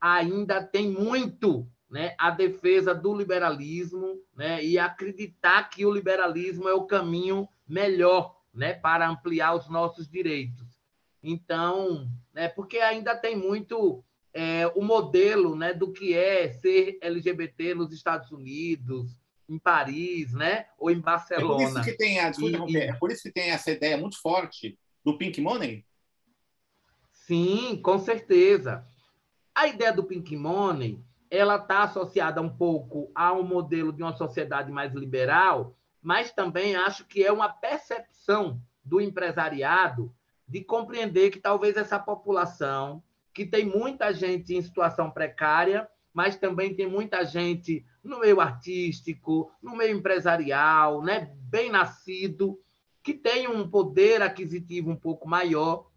ainda 0.00 0.62
tem 0.62 0.90
muito 0.90 1.68
né, 1.88 2.14
a 2.18 2.30
defesa 2.30 2.94
do 2.94 3.14
liberalismo 3.14 4.20
né, 4.34 4.62
e 4.64 4.78
acreditar 4.78 5.70
que 5.70 5.86
o 5.86 5.92
liberalismo 5.92 6.68
é 6.68 6.74
o 6.74 6.86
caminho 6.86 7.48
melhor 7.66 8.36
né, 8.52 8.74
para 8.74 9.08
ampliar 9.08 9.54
os 9.54 9.68
nossos 9.68 10.08
direitos. 10.08 10.66
Então, 11.22 12.10
né, 12.32 12.48
porque 12.48 12.78
ainda 12.78 13.16
tem 13.16 13.36
muito 13.36 14.02
é, 14.32 14.66
o 14.74 14.82
modelo 14.82 15.54
né, 15.54 15.72
do 15.72 15.92
que 15.92 16.14
é 16.14 16.50
ser 16.50 16.98
LGBT 17.00 17.74
nos 17.74 17.92
Estados 17.92 18.30
Unidos, 18.30 19.20
em 19.48 19.58
Paris, 19.58 20.32
né, 20.32 20.66
ou 20.78 20.90
em 20.90 21.00
Barcelona. 21.00 21.62
É 21.62 21.66
por 21.66 21.80
isso 21.80 21.82
que 21.84 21.96
tem, 21.96 22.18
a, 22.18 22.32
e, 22.68 22.76
é 22.76 22.92
por 22.94 23.12
isso 23.12 23.22
que 23.22 23.32
tem 23.32 23.50
essa 23.50 23.70
ideia 23.70 23.96
muito 23.96 24.20
forte 24.20 24.76
do 25.04 25.16
Pink 25.16 25.40
Money? 25.40 25.84
Sim, 27.12 27.80
com 27.82 27.98
certeza. 27.98 28.86
A 29.54 29.68
ideia 29.68 29.92
do 29.92 30.04
Pink 30.04 30.36
Money 30.36 31.02
ela 31.30 31.56
está 31.56 31.82
associada 31.82 32.40
um 32.40 32.48
pouco 32.48 33.10
a 33.14 33.32
um 33.32 33.42
modelo 33.42 33.92
de 33.92 34.02
uma 34.02 34.16
sociedade 34.16 34.70
mais 34.70 34.92
liberal, 34.94 35.76
mas 36.00 36.32
também 36.32 36.76
acho 36.76 37.04
que 37.04 37.24
é 37.24 37.32
uma 37.32 37.48
percepção 37.48 38.60
do 38.84 39.00
empresariado 39.00 40.14
de 40.46 40.62
compreender 40.62 41.30
que 41.30 41.40
talvez 41.40 41.76
essa 41.76 41.98
população, 41.98 43.02
que 43.34 43.44
tem 43.44 43.66
muita 43.66 44.12
gente 44.14 44.54
em 44.54 44.62
situação 44.62 45.10
precária, 45.10 45.88
mas 46.14 46.36
também 46.36 46.74
tem 46.74 46.86
muita 46.86 47.24
gente 47.24 47.84
no 48.02 48.20
meio 48.20 48.40
artístico, 48.40 49.50
no 49.60 49.76
meio 49.76 49.96
empresarial, 49.96 51.02
né, 51.02 51.32
bem 51.34 51.70
nascido, 51.70 52.58
que 53.02 53.12
tem 53.12 53.48
um 53.48 53.68
poder 53.68 54.22
aquisitivo 54.22 54.90
um 54.90 54.96
pouco 54.96 55.28
maior 55.28 55.90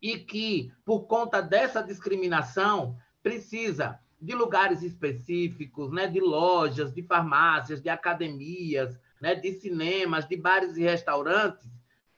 e 0.00 0.18
que, 0.18 0.72
por 0.84 1.06
conta 1.06 1.42
dessa 1.42 1.82
discriminação, 1.82 2.96
precisa 3.22 4.00
de 4.20 4.34
lugares 4.34 4.82
específicos, 4.82 5.92
né, 5.92 6.06
de 6.06 6.20
lojas, 6.20 6.92
de 6.92 7.02
farmácias, 7.02 7.82
de 7.82 7.88
academias, 7.88 8.98
né, 9.20 9.34
de 9.34 9.52
cinemas, 9.52 10.26
de 10.26 10.36
bares 10.36 10.76
e 10.76 10.82
restaurantes 10.82 11.68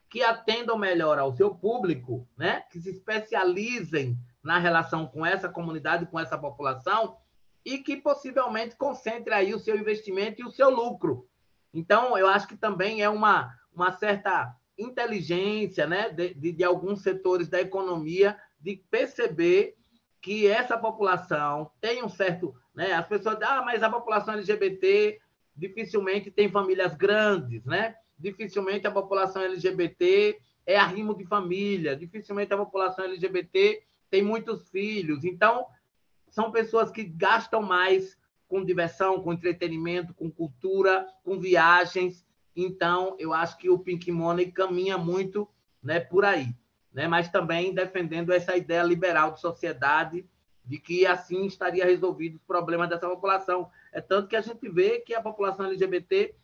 que 0.08 0.22
atendam 0.22 0.78
melhor 0.78 1.18
ao 1.18 1.32
seu 1.32 1.54
público, 1.54 2.26
né, 2.36 2.62
que 2.70 2.80
se 2.80 2.90
especializem 2.90 4.16
na 4.42 4.58
relação 4.58 5.06
com 5.06 5.26
essa 5.26 5.48
comunidade, 5.48 6.06
com 6.06 6.18
essa 6.18 6.38
população 6.38 7.16
e 7.64 7.78
que 7.78 7.96
possivelmente 7.96 8.76
concentre 8.76 9.34
aí 9.34 9.52
o 9.52 9.58
seu 9.58 9.76
investimento 9.76 10.40
e 10.40 10.44
o 10.44 10.50
seu 10.50 10.70
lucro. 10.70 11.28
Então, 11.74 12.16
eu 12.16 12.26
acho 12.26 12.48
que 12.48 12.56
também 12.56 13.02
é 13.02 13.08
uma, 13.10 13.54
uma 13.74 13.92
certa 13.92 14.56
inteligência 14.78 15.86
né, 15.86 16.08
de, 16.08 16.32
de, 16.32 16.52
de 16.52 16.64
alguns 16.64 17.02
setores 17.02 17.48
da 17.48 17.60
economia 17.60 18.38
de 18.58 18.76
perceber 18.90 19.76
que 20.20 20.46
essa 20.46 20.76
população 20.76 21.70
tem 21.80 22.02
um 22.02 22.08
certo. 22.08 22.54
Né, 22.74 22.92
as 22.92 23.06
pessoas 23.06 23.40
ah, 23.42 23.62
mas 23.64 23.82
a 23.82 23.90
população 23.90 24.34
LGBT 24.34 25.20
dificilmente 25.56 26.30
tem 26.30 26.50
famílias 26.50 26.94
grandes, 26.94 27.64
né? 27.64 27.96
Dificilmente 28.18 28.86
a 28.86 28.90
população 28.90 29.42
LGBT 29.42 30.38
é 30.66 30.76
arrimo 30.76 31.16
de 31.16 31.24
família, 31.24 31.96
dificilmente 31.96 32.52
a 32.52 32.56
população 32.56 33.04
LGBT 33.04 33.82
tem 34.10 34.22
muitos 34.22 34.68
filhos. 34.68 35.24
Então, 35.24 35.66
são 36.28 36.50
pessoas 36.50 36.90
que 36.90 37.04
gastam 37.04 37.62
mais 37.62 38.16
com 38.46 38.64
diversão, 38.64 39.22
com 39.22 39.32
entretenimento, 39.32 40.14
com 40.14 40.30
cultura, 40.30 41.06
com 41.24 41.38
viagens. 41.38 42.24
Então, 42.54 43.16
eu 43.18 43.32
acho 43.32 43.58
que 43.58 43.68
o 43.68 43.78
Pink 43.78 44.10
Money 44.10 44.52
caminha 44.52 44.96
muito 44.96 45.48
né, 45.82 46.00
por 46.00 46.24
aí 46.24 46.54
né? 46.98 47.06
mas 47.06 47.28
também 47.28 47.72
defendendo 47.72 48.32
essa 48.32 48.56
ideia 48.56 48.82
liberal 48.82 49.30
de 49.30 49.40
sociedade 49.40 50.28
de 50.64 50.80
que 50.80 51.06
assim 51.06 51.46
estaria 51.46 51.84
resolvido 51.84 52.34
os 52.34 52.42
problemas 52.42 52.88
dessa 52.88 53.08
população. 53.08 53.70
É 53.92 54.00
tanto 54.00 54.26
que 54.26 54.34
a 54.34 54.40
gente 54.40 54.68
vê 54.68 54.98
que 54.98 55.14
a 55.14 55.22
população 55.22 55.66
LGBT, 55.66 56.34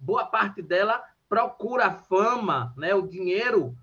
boa 0.00 0.24
parte 0.24 0.62
dela 0.62 1.04
procura 1.28 1.88
a 1.88 1.94
fama, 1.94 2.72
né, 2.74 2.94
o 2.94 3.06
dinheiro, 3.06 3.76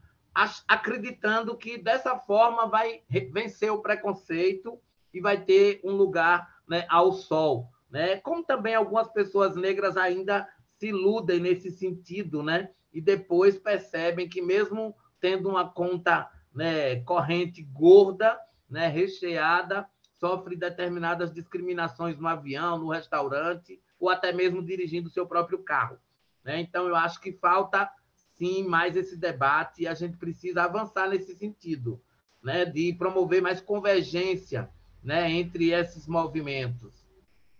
acreditando 0.67 1.55
que 1.55 1.77
dessa 1.77 2.17
forma 2.17 2.65
vai 2.65 3.03
vencer 3.31 3.71
o 3.71 3.83
preconceito 3.83 4.81
e 5.13 5.21
vai 5.21 5.39
ter 5.39 5.79
um 5.83 5.91
lugar 5.91 6.55
né, 6.67 6.87
ao 6.89 7.13
sol. 7.13 7.69
Né? 7.87 8.17
Como 8.17 8.43
também 8.43 8.73
algumas 8.73 9.07
pessoas 9.09 9.55
negras 9.55 9.95
ainda 9.95 10.49
se 10.79 10.87
iludem 10.87 11.39
nesse 11.39 11.69
sentido, 11.69 12.41
né? 12.41 12.71
e 12.91 12.99
depois 12.99 13.59
percebem 13.59 14.27
que 14.27 14.41
mesmo 14.41 14.95
tendo 15.25 15.49
uma 15.49 15.67
conta 15.67 16.29
né, 16.53 16.97
corrente 16.97 17.63
gorda, 17.63 18.39
né, 18.69 18.87
recheada, 18.87 19.89
sofre 20.19 20.55
determinadas 20.55 21.33
discriminações 21.33 22.19
no 22.19 22.27
avião, 22.27 22.77
no 22.77 22.91
restaurante, 22.91 23.81
ou 23.99 24.07
até 24.07 24.31
mesmo 24.31 24.61
dirigindo 24.63 25.09
seu 25.09 25.25
próprio 25.25 25.63
carro. 25.63 25.97
Né? 26.43 26.61
Então, 26.61 26.87
eu 26.87 26.95
acho 26.95 27.19
que 27.19 27.33
falta, 27.33 27.89
sim, 28.35 28.67
mais 28.67 28.95
esse 28.95 29.17
debate 29.17 29.81
e 29.81 29.87
a 29.87 29.95
gente 29.95 30.15
precisa 30.15 30.61
avançar 30.61 31.09
nesse 31.09 31.35
sentido, 31.35 31.99
né, 32.43 32.63
de 32.63 32.93
promover 32.93 33.41
mais 33.41 33.59
convergência 33.59 34.69
né, 35.03 35.31
entre 35.31 35.71
esses 35.71 36.05
movimentos. 36.05 37.03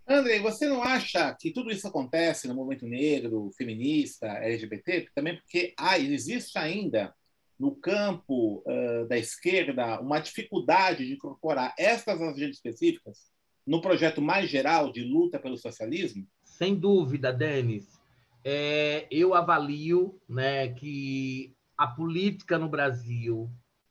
André, 0.07 0.39
você 0.39 0.67
não 0.67 0.83
acha 0.83 1.33
que 1.33 1.51
tudo 1.51 1.71
isso 1.71 1.87
acontece 1.87 2.47
no 2.47 2.53
movimento 2.53 2.85
negro, 2.85 3.49
feminista, 3.57 4.27
LGBT, 4.27 5.07
também 5.15 5.37
porque 5.37 5.73
ah, 5.79 5.97
existe 5.97 6.59
ainda 6.59 7.11
no 7.59 7.75
campo 7.75 8.63
uh, 8.65 9.07
da 9.07 9.17
esquerda 9.17 9.99
uma 10.01 10.19
dificuldade 10.19 11.05
de 11.05 11.13
incorporar 11.13 11.73
estas 11.77 12.21
agendas 12.21 12.57
específicas 12.57 13.31
no 13.65 13.81
projeto 13.81 14.21
mais 14.21 14.49
geral 14.49 14.91
de 14.91 15.03
luta 15.03 15.39
pelo 15.39 15.57
socialismo? 15.57 16.27
Sem 16.43 16.75
dúvida, 16.75 17.33
Denis. 17.33 17.99
É, 18.43 19.07
eu 19.09 19.33
avalio 19.33 20.19
né, 20.29 20.67
que 20.69 21.55
a 21.77 21.87
política 21.87 22.59
no 22.59 22.69
Brasil, 22.69 23.49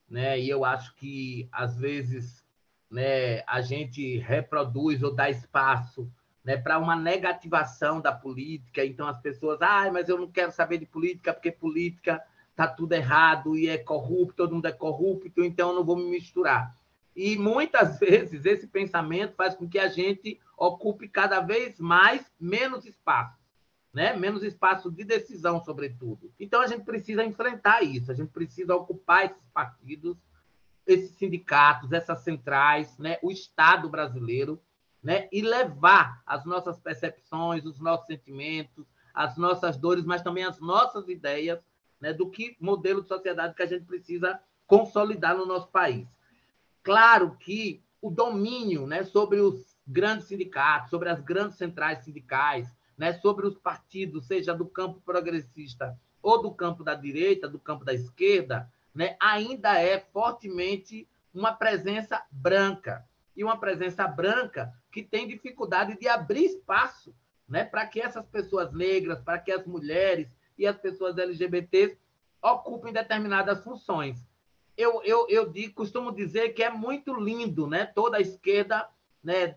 né, 0.08 0.38
e 0.38 0.48
eu 0.48 0.64
acho 0.64 0.94
que 0.94 1.48
às 1.50 1.76
vezes 1.76 2.44
né, 2.90 3.42
a 3.46 3.60
gente 3.60 4.18
reproduz 4.18 5.02
ou 5.02 5.12
dá 5.12 5.28
espaço 5.28 6.08
né, 6.44 6.56
para 6.56 6.78
uma 6.78 6.94
negativação 6.94 8.00
da 8.00 8.12
política. 8.12 8.84
Então 8.84 9.08
as 9.08 9.20
pessoas, 9.20 9.60
ah, 9.60 9.90
mas 9.92 10.08
eu 10.08 10.18
não 10.18 10.30
quero 10.30 10.52
saber 10.52 10.78
de 10.78 10.86
política 10.86 11.32
porque 11.32 11.50
política 11.50 12.22
está 12.54 12.68
tudo 12.68 12.92
errado 12.92 13.56
e 13.56 13.68
é 13.68 13.76
corrupto, 13.76 14.36
todo 14.36 14.54
mundo 14.54 14.66
é 14.66 14.72
corrupto, 14.72 15.42
então 15.42 15.70
eu 15.70 15.74
não 15.74 15.84
vou 15.84 15.96
me 15.96 16.04
misturar. 16.04 16.74
E 17.14 17.36
muitas 17.36 17.98
vezes 18.00 18.46
esse 18.46 18.68
pensamento 18.68 19.34
faz 19.34 19.54
com 19.56 19.68
que 19.68 19.78
a 19.78 19.88
gente 19.88 20.40
ocupe 20.56 21.08
cada 21.08 21.40
vez 21.40 21.80
mais 21.80 22.24
menos 22.40 22.86
espaço, 22.86 23.36
né? 23.92 24.16
Menos 24.16 24.44
espaço 24.44 24.90
de 24.90 25.04
decisão, 25.04 25.62
sobretudo. 25.64 26.32
Então 26.38 26.60
a 26.60 26.68
gente 26.68 26.84
precisa 26.84 27.24
enfrentar 27.24 27.82
isso, 27.82 28.12
a 28.12 28.14
gente 28.14 28.30
precisa 28.30 28.74
ocupar 28.76 29.26
esses 29.26 29.48
partidos, 29.52 30.16
esses 30.86 31.10
sindicatos, 31.16 31.90
essas 31.90 32.20
centrais, 32.20 32.96
né? 32.98 33.18
O 33.20 33.32
Estado 33.32 33.88
brasileiro, 33.88 34.62
né? 35.02 35.28
E 35.32 35.42
levar 35.42 36.22
as 36.24 36.44
nossas 36.44 36.78
percepções, 36.78 37.64
os 37.64 37.80
nossos 37.80 38.06
sentimentos, 38.06 38.86
as 39.12 39.36
nossas 39.36 39.76
dores, 39.76 40.04
mas 40.04 40.22
também 40.22 40.44
as 40.44 40.60
nossas 40.60 41.08
ideias 41.08 41.58
né, 42.04 42.12
do 42.12 42.28
que 42.28 42.54
modelo 42.60 43.00
de 43.00 43.08
sociedade 43.08 43.54
que 43.54 43.62
a 43.62 43.66
gente 43.66 43.86
precisa 43.86 44.38
consolidar 44.66 45.34
no 45.34 45.46
nosso 45.46 45.68
país. 45.68 46.06
Claro 46.82 47.34
que 47.40 47.82
o 47.98 48.10
domínio 48.10 48.86
né, 48.86 49.04
sobre 49.04 49.40
os 49.40 49.74
grandes 49.86 50.26
sindicatos, 50.26 50.90
sobre 50.90 51.08
as 51.08 51.18
grandes 51.22 51.56
centrais 51.56 52.04
sindicais, 52.04 52.70
né, 52.98 53.14
sobre 53.14 53.46
os 53.46 53.56
partidos, 53.56 54.26
seja 54.26 54.52
do 54.52 54.66
campo 54.66 55.00
progressista 55.00 55.98
ou 56.22 56.42
do 56.42 56.50
campo 56.50 56.84
da 56.84 56.94
direita, 56.94 57.48
do 57.48 57.58
campo 57.58 57.86
da 57.86 57.94
esquerda, 57.94 58.70
né, 58.94 59.16
ainda 59.18 59.80
é 59.80 59.98
fortemente 59.98 61.08
uma 61.32 61.54
presença 61.54 62.22
branca. 62.30 63.02
E 63.34 63.42
uma 63.42 63.58
presença 63.58 64.06
branca 64.06 64.74
que 64.92 65.02
tem 65.02 65.26
dificuldade 65.26 65.98
de 65.98 66.06
abrir 66.06 66.44
espaço 66.44 67.14
né, 67.48 67.64
para 67.64 67.86
que 67.86 67.98
essas 67.98 68.26
pessoas 68.26 68.72
negras, 68.74 69.22
para 69.22 69.38
que 69.38 69.50
as 69.50 69.66
mulheres, 69.66 70.28
e 70.58 70.66
as 70.66 70.76
pessoas 70.76 71.18
LGBTs 71.18 71.98
ocupem 72.42 72.92
determinadas 72.92 73.62
funções. 73.62 74.26
Eu, 74.76 75.02
eu, 75.04 75.26
eu 75.28 75.50
digo, 75.50 75.74
costumo 75.74 76.12
dizer 76.12 76.50
que 76.50 76.62
é 76.62 76.70
muito 76.70 77.14
lindo 77.14 77.66
né? 77.66 77.86
toda 77.86 78.18
a 78.18 78.20
esquerda 78.20 78.88
né, 79.22 79.56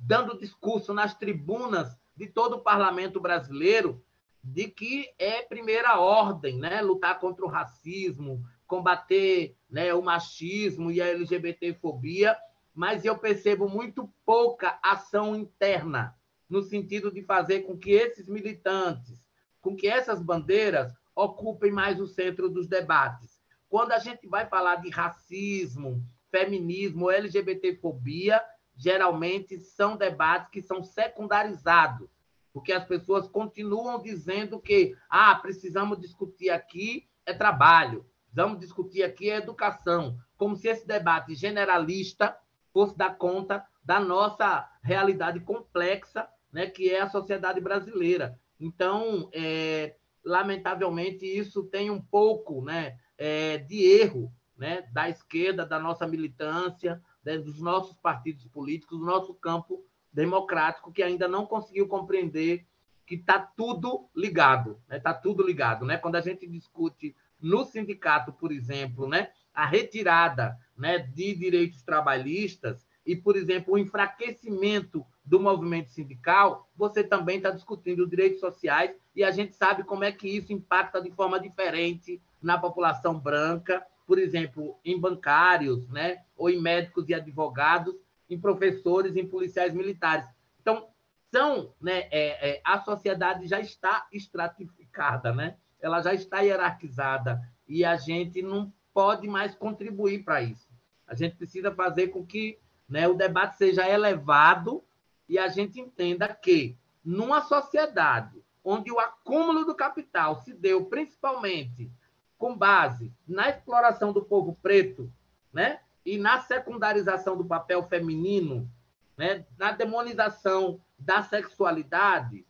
dando 0.00 0.38
discurso 0.38 0.92
nas 0.92 1.14
tribunas 1.14 1.98
de 2.16 2.26
todo 2.26 2.56
o 2.56 2.60
parlamento 2.60 3.20
brasileiro 3.20 4.02
de 4.42 4.68
que 4.68 5.08
é 5.18 5.42
primeira 5.42 5.98
ordem 5.98 6.58
né? 6.58 6.80
lutar 6.80 7.18
contra 7.18 7.44
o 7.44 7.48
racismo, 7.48 8.44
combater 8.66 9.56
né, 9.70 9.92
o 9.94 10.02
machismo 10.02 10.90
e 10.90 11.00
a 11.00 11.06
LGBTfobia, 11.06 12.36
mas 12.74 13.04
eu 13.04 13.16
percebo 13.16 13.68
muito 13.68 14.10
pouca 14.24 14.78
ação 14.82 15.36
interna 15.36 16.16
no 16.48 16.62
sentido 16.62 17.10
de 17.10 17.22
fazer 17.22 17.60
com 17.60 17.78
que 17.78 17.90
esses 17.92 18.28
militantes, 18.28 19.23
com 19.64 19.74
que 19.74 19.88
essas 19.88 20.22
bandeiras 20.22 20.92
ocupem 21.16 21.72
mais 21.72 21.98
o 21.98 22.06
centro 22.06 22.50
dos 22.50 22.68
debates. 22.68 23.40
Quando 23.66 23.92
a 23.92 23.98
gente 23.98 24.28
vai 24.28 24.46
falar 24.46 24.76
de 24.76 24.90
racismo, 24.90 26.04
feminismo, 26.30 27.10
LGBTfobia, 27.10 28.44
geralmente 28.76 29.58
são 29.58 29.96
debates 29.96 30.50
que 30.50 30.60
são 30.60 30.82
secundarizados, 30.82 32.10
porque 32.52 32.74
as 32.74 32.84
pessoas 32.84 33.26
continuam 33.26 34.02
dizendo 34.02 34.60
que 34.60 34.94
ah, 35.08 35.34
precisamos 35.36 35.98
discutir 35.98 36.50
aqui 36.50 37.08
é 37.24 37.32
trabalho, 37.32 38.04
precisamos 38.26 38.60
discutir 38.60 39.02
aqui 39.02 39.30
é 39.30 39.36
educação, 39.36 40.18
como 40.36 40.56
se 40.56 40.68
esse 40.68 40.86
debate 40.86 41.34
generalista 41.34 42.36
fosse 42.70 42.94
dar 42.98 43.16
conta 43.16 43.64
da 43.82 43.98
nossa 43.98 44.68
realidade 44.82 45.40
complexa, 45.40 46.28
né, 46.52 46.66
que 46.66 46.90
é 46.90 47.00
a 47.00 47.08
sociedade 47.08 47.60
brasileira. 47.60 48.38
Então, 48.64 49.28
é, 49.30 49.94
lamentavelmente, 50.24 51.26
isso 51.26 51.64
tem 51.64 51.90
um 51.90 52.00
pouco 52.00 52.64
né, 52.64 52.98
é, 53.18 53.58
de 53.58 53.84
erro 53.84 54.32
né, 54.56 54.88
da 54.90 55.06
esquerda, 55.06 55.66
da 55.66 55.78
nossa 55.78 56.06
militância, 56.06 56.98
né, 57.22 57.36
dos 57.36 57.60
nossos 57.60 57.94
partidos 57.96 58.46
políticos, 58.46 58.98
do 58.98 59.04
nosso 59.04 59.34
campo 59.34 59.84
democrático, 60.10 60.90
que 60.90 61.02
ainda 61.02 61.28
não 61.28 61.44
conseguiu 61.44 61.86
compreender 61.86 62.66
que 63.06 63.16
está 63.16 63.38
tudo 63.38 64.08
ligado, 64.16 64.80
está 64.84 64.94
né, 64.94 64.98
tá 64.98 65.12
tudo 65.12 65.46
ligado. 65.46 65.84
Né? 65.84 65.98
Quando 65.98 66.16
a 66.16 66.22
gente 66.22 66.46
discute 66.46 67.14
no 67.38 67.66
sindicato, 67.66 68.32
por 68.32 68.50
exemplo, 68.50 69.06
né, 69.06 69.30
a 69.52 69.66
retirada 69.66 70.58
né, 70.74 71.00
de 71.00 71.34
direitos 71.34 71.82
trabalhistas 71.82 72.86
e, 73.04 73.14
por 73.14 73.36
exemplo, 73.36 73.74
o 73.74 73.78
enfraquecimento 73.78 75.04
do 75.24 75.40
movimento 75.40 75.90
sindical, 75.90 76.68
você 76.76 77.02
também 77.02 77.38
está 77.38 77.50
discutindo 77.50 78.06
direitos 78.06 78.40
sociais 78.40 78.94
e 79.16 79.24
a 79.24 79.30
gente 79.30 79.56
sabe 79.56 79.82
como 79.82 80.04
é 80.04 80.12
que 80.12 80.28
isso 80.28 80.52
impacta 80.52 81.00
de 81.00 81.10
forma 81.10 81.40
diferente 81.40 82.20
na 82.42 82.58
população 82.58 83.18
branca, 83.18 83.84
por 84.06 84.18
exemplo, 84.18 84.76
em 84.84 85.00
bancários, 85.00 85.88
né, 85.88 86.22
ou 86.36 86.50
em 86.50 86.60
médicos 86.60 87.08
e 87.08 87.14
advogados, 87.14 87.94
em 88.28 88.38
professores, 88.38 89.16
em 89.16 89.26
policiais 89.26 89.72
militares. 89.72 90.26
Então, 90.60 90.88
são, 91.32 91.72
né, 91.80 92.06
é, 92.10 92.50
é, 92.50 92.60
a 92.62 92.80
sociedade 92.80 93.46
já 93.46 93.60
está 93.60 94.06
estratificada, 94.12 95.32
né? 95.32 95.56
ela 95.84 96.00
já 96.00 96.14
está 96.14 96.40
hierarquizada 96.40 97.42
e 97.68 97.84
a 97.84 97.96
gente 97.96 98.40
não 98.40 98.72
pode 98.92 99.28
mais 99.28 99.54
contribuir 99.54 100.24
para 100.24 100.42
isso. 100.42 100.68
A 101.06 101.14
gente 101.14 101.36
precisa 101.36 101.70
fazer 101.70 102.08
com 102.08 102.24
que 102.24 102.58
né, 102.88 103.06
o 103.06 103.14
debate 103.14 103.58
seja 103.58 103.86
elevado 103.86 104.82
e 105.28 105.38
a 105.38 105.48
gente 105.48 105.80
entenda 105.80 106.28
que, 106.28 106.76
numa 107.04 107.42
sociedade 107.42 108.42
onde 108.62 108.90
o 108.90 108.98
acúmulo 108.98 109.64
do 109.64 109.74
capital 109.74 110.40
se 110.42 110.54
deu 110.54 110.86
principalmente 110.86 111.90
com 112.38 112.56
base 112.56 113.12
na 113.26 113.48
exploração 113.48 114.12
do 114.12 114.24
povo 114.24 114.58
preto, 114.62 115.12
né, 115.52 115.80
e 116.04 116.18
na 116.18 116.40
secundarização 116.40 117.36
do 117.36 117.44
papel 117.44 117.82
feminino, 117.84 118.70
né, 119.16 119.46
na 119.56 119.72
demonização 119.72 120.80
da 120.98 121.22
sexualidade, 121.22 122.46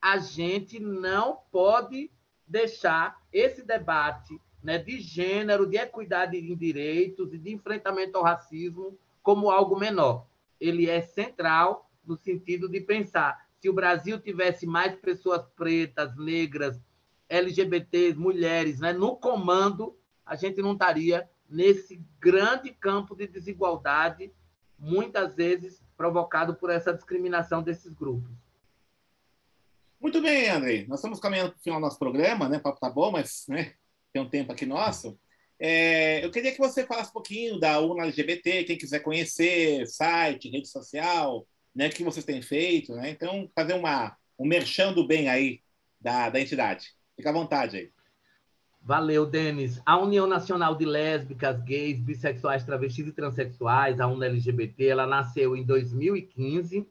a 0.00 0.18
gente 0.18 0.78
não 0.78 1.40
pode 1.50 2.10
deixar 2.46 3.20
esse 3.32 3.62
debate 3.62 4.40
né, 4.62 4.78
de 4.78 5.00
gênero, 5.00 5.66
de 5.66 5.76
equidade 5.76 6.36
em 6.36 6.56
direitos 6.56 7.32
e 7.32 7.38
de 7.38 7.52
enfrentamento 7.52 8.16
ao 8.16 8.24
racismo 8.24 8.98
como 9.22 9.50
algo 9.50 9.78
menor. 9.78 10.26
Ele 10.60 10.88
é 10.88 11.00
central 11.00 11.87
no 12.08 12.16
sentido 12.16 12.68
de 12.68 12.80
pensar 12.80 13.46
se 13.60 13.68
o 13.68 13.72
Brasil 13.72 14.18
tivesse 14.20 14.66
mais 14.66 14.94
pessoas 14.96 15.44
pretas, 15.56 16.16
negras, 16.16 16.80
LGBTs, 17.28 18.18
mulheres 18.18 18.80
né, 18.80 18.92
no 18.92 19.16
comando, 19.16 19.96
a 20.24 20.34
gente 20.36 20.62
não 20.62 20.72
estaria 20.72 21.28
nesse 21.48 22.00
grande 22.20 22.70
campo 22.70 23.14
de 23.14 23.26
desigualdade, 23.26 24.32
muitas 24.78 25.34
vezes 25.34 25.82
provocado 25.96 26.54
por 26.54 26.70
essa 26.70 26.94
discriminação 26.94 27.62
desses 27.62 27.92
grupos. 27.92 28.30
Muito 30.00 30.22
bem, 30.22 30.48
André. 30.48 30.84
Nós 30.86 31.00
estamos 31.00 31.18
caminhando 31.18 31.50
para 31.50 31.58
o 31.58 31.62
final 31.62 31.80
do 31.80 31.84
nosso 31.84 31.98
programa, 31.98 32.48
né? 32.48 32.58
O 32.58 32.62
papo 32.62 32.78
tá 32.78 32.88
bom, 32.88 33.10
mas 33.10 33.44
né, 33.48 33.74
tem 34.12 34.22
um 34.22 34.28
tempo 34.28 34.52
aqui 34.52 34.64
nosso. 34.64 35.18
É, 35.58 36.24
eu 36.24 36.30
queria 36.30 36.52
que 36.52 36.58
você 36.58 36.86
falasse 36.86 37.10
um 37.10 37.14
pouquinho 37.14 37.58
da 37.58 37.80
UNA 37.80 38.04
LGBT, 38.04 38.62
quem 38.62 38.78
quiser 38.78 39.00
conhecer, 39.00 39.84
site, 39.88 40.48
rede 40.48 40.68
social, 40.68 41.44
né? 41.78 41.88
Que 41.88 42.02
vocês 42.02 42.26
têm 42.26 42.42
feito, 42.42 42.92
né? 42.92 43.08
Então, 43.08 43.48
fazer 43.54 43.74
uma, 43.74 44.16
um 44.36 44.44
merchando 44.44 45.06
bem 45.06 45.28
aí 45.28 45.60
da, 46.00 46.28
da 46.28 46.40
entidade. 46.40 46.92
Fica 47.14 47.30
à 47.30 47.32
vontade 47.32 47.76
aí. 47.76 47.92
Valeu, 48.82 49.24
Denis. 49.24 49.80
A 49.86 49.96
União 49.96 50.26
Nacional 50.26 50.74
de 50.74 50.84
Lésbicas, 50.84 51.62
Gays, 51.62 52.00
Bissexuais, 52.00 52.64
Travestis 52.64 53.06
e 53.06 53.12
Transsexuais, 53.12 54.00
a 54.00 54.08
UNA 54.08 54.26
LGBT, 54.26 54.86
ela 54.86 55.06
nasceu 55.06 55.56
em 55.56 55.64
2015 55.64 56.84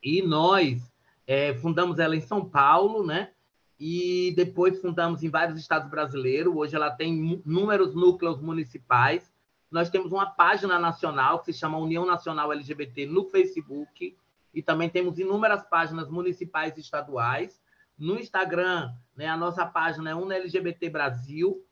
e 0.00 0.22
nós 0.22 0.80
é, 1.26 1.54
fundamos 1.54 1.98
ela 1.98 2.14
em 2.14 2.20
São 2.20 2.48
Paulo, 2.48 3.04
né? 3.04 3.32
E 3.78 4.32
depois 4.36 4.80
fundamos 4.80 5.24
em 5.24 5.28
vários 5.28 5.58
estados 5.58 5.90
brasileiros. 5.90 6.54
Hoje 6.54 6.76
ela 6.76 6.92
tem 6.92 7.42
inúmeros 7.44 7.92
núcleos 7.92 8.40
municipais. 8.40 9.32
Nós 9.70 9.88
temos 9.88 10.10
uma 10.10 10.26
página 10.26 10.78
nacional 10.78 11.38
que 11.38 11.52
se 11.52 11.58
chama 11.58 11.78
União 11.78 12.04
Nacional 12.04 12.52
LGBT 12.52 13.06
no 13.06 13.24
Facebook 13.24 14.16
e 14.52 14.62
também 14.62 14.90
temos 14.90 15.18
inúmeras 15.18 15.62
páginas 15.64 16.10
municipais 16.10 16.76
e 16.76 16.80
estaduais. 16.80 17.62
No 17.96 18.18
Instagram, 18.18 18.92
né, 19.14 19.28
a 19.28 19.36
nossa 19.36 19.64
página 19.64 20.10
é 20.10 20.14
UNLGBT 20.14 20.90
Brasil. 20.90 21.64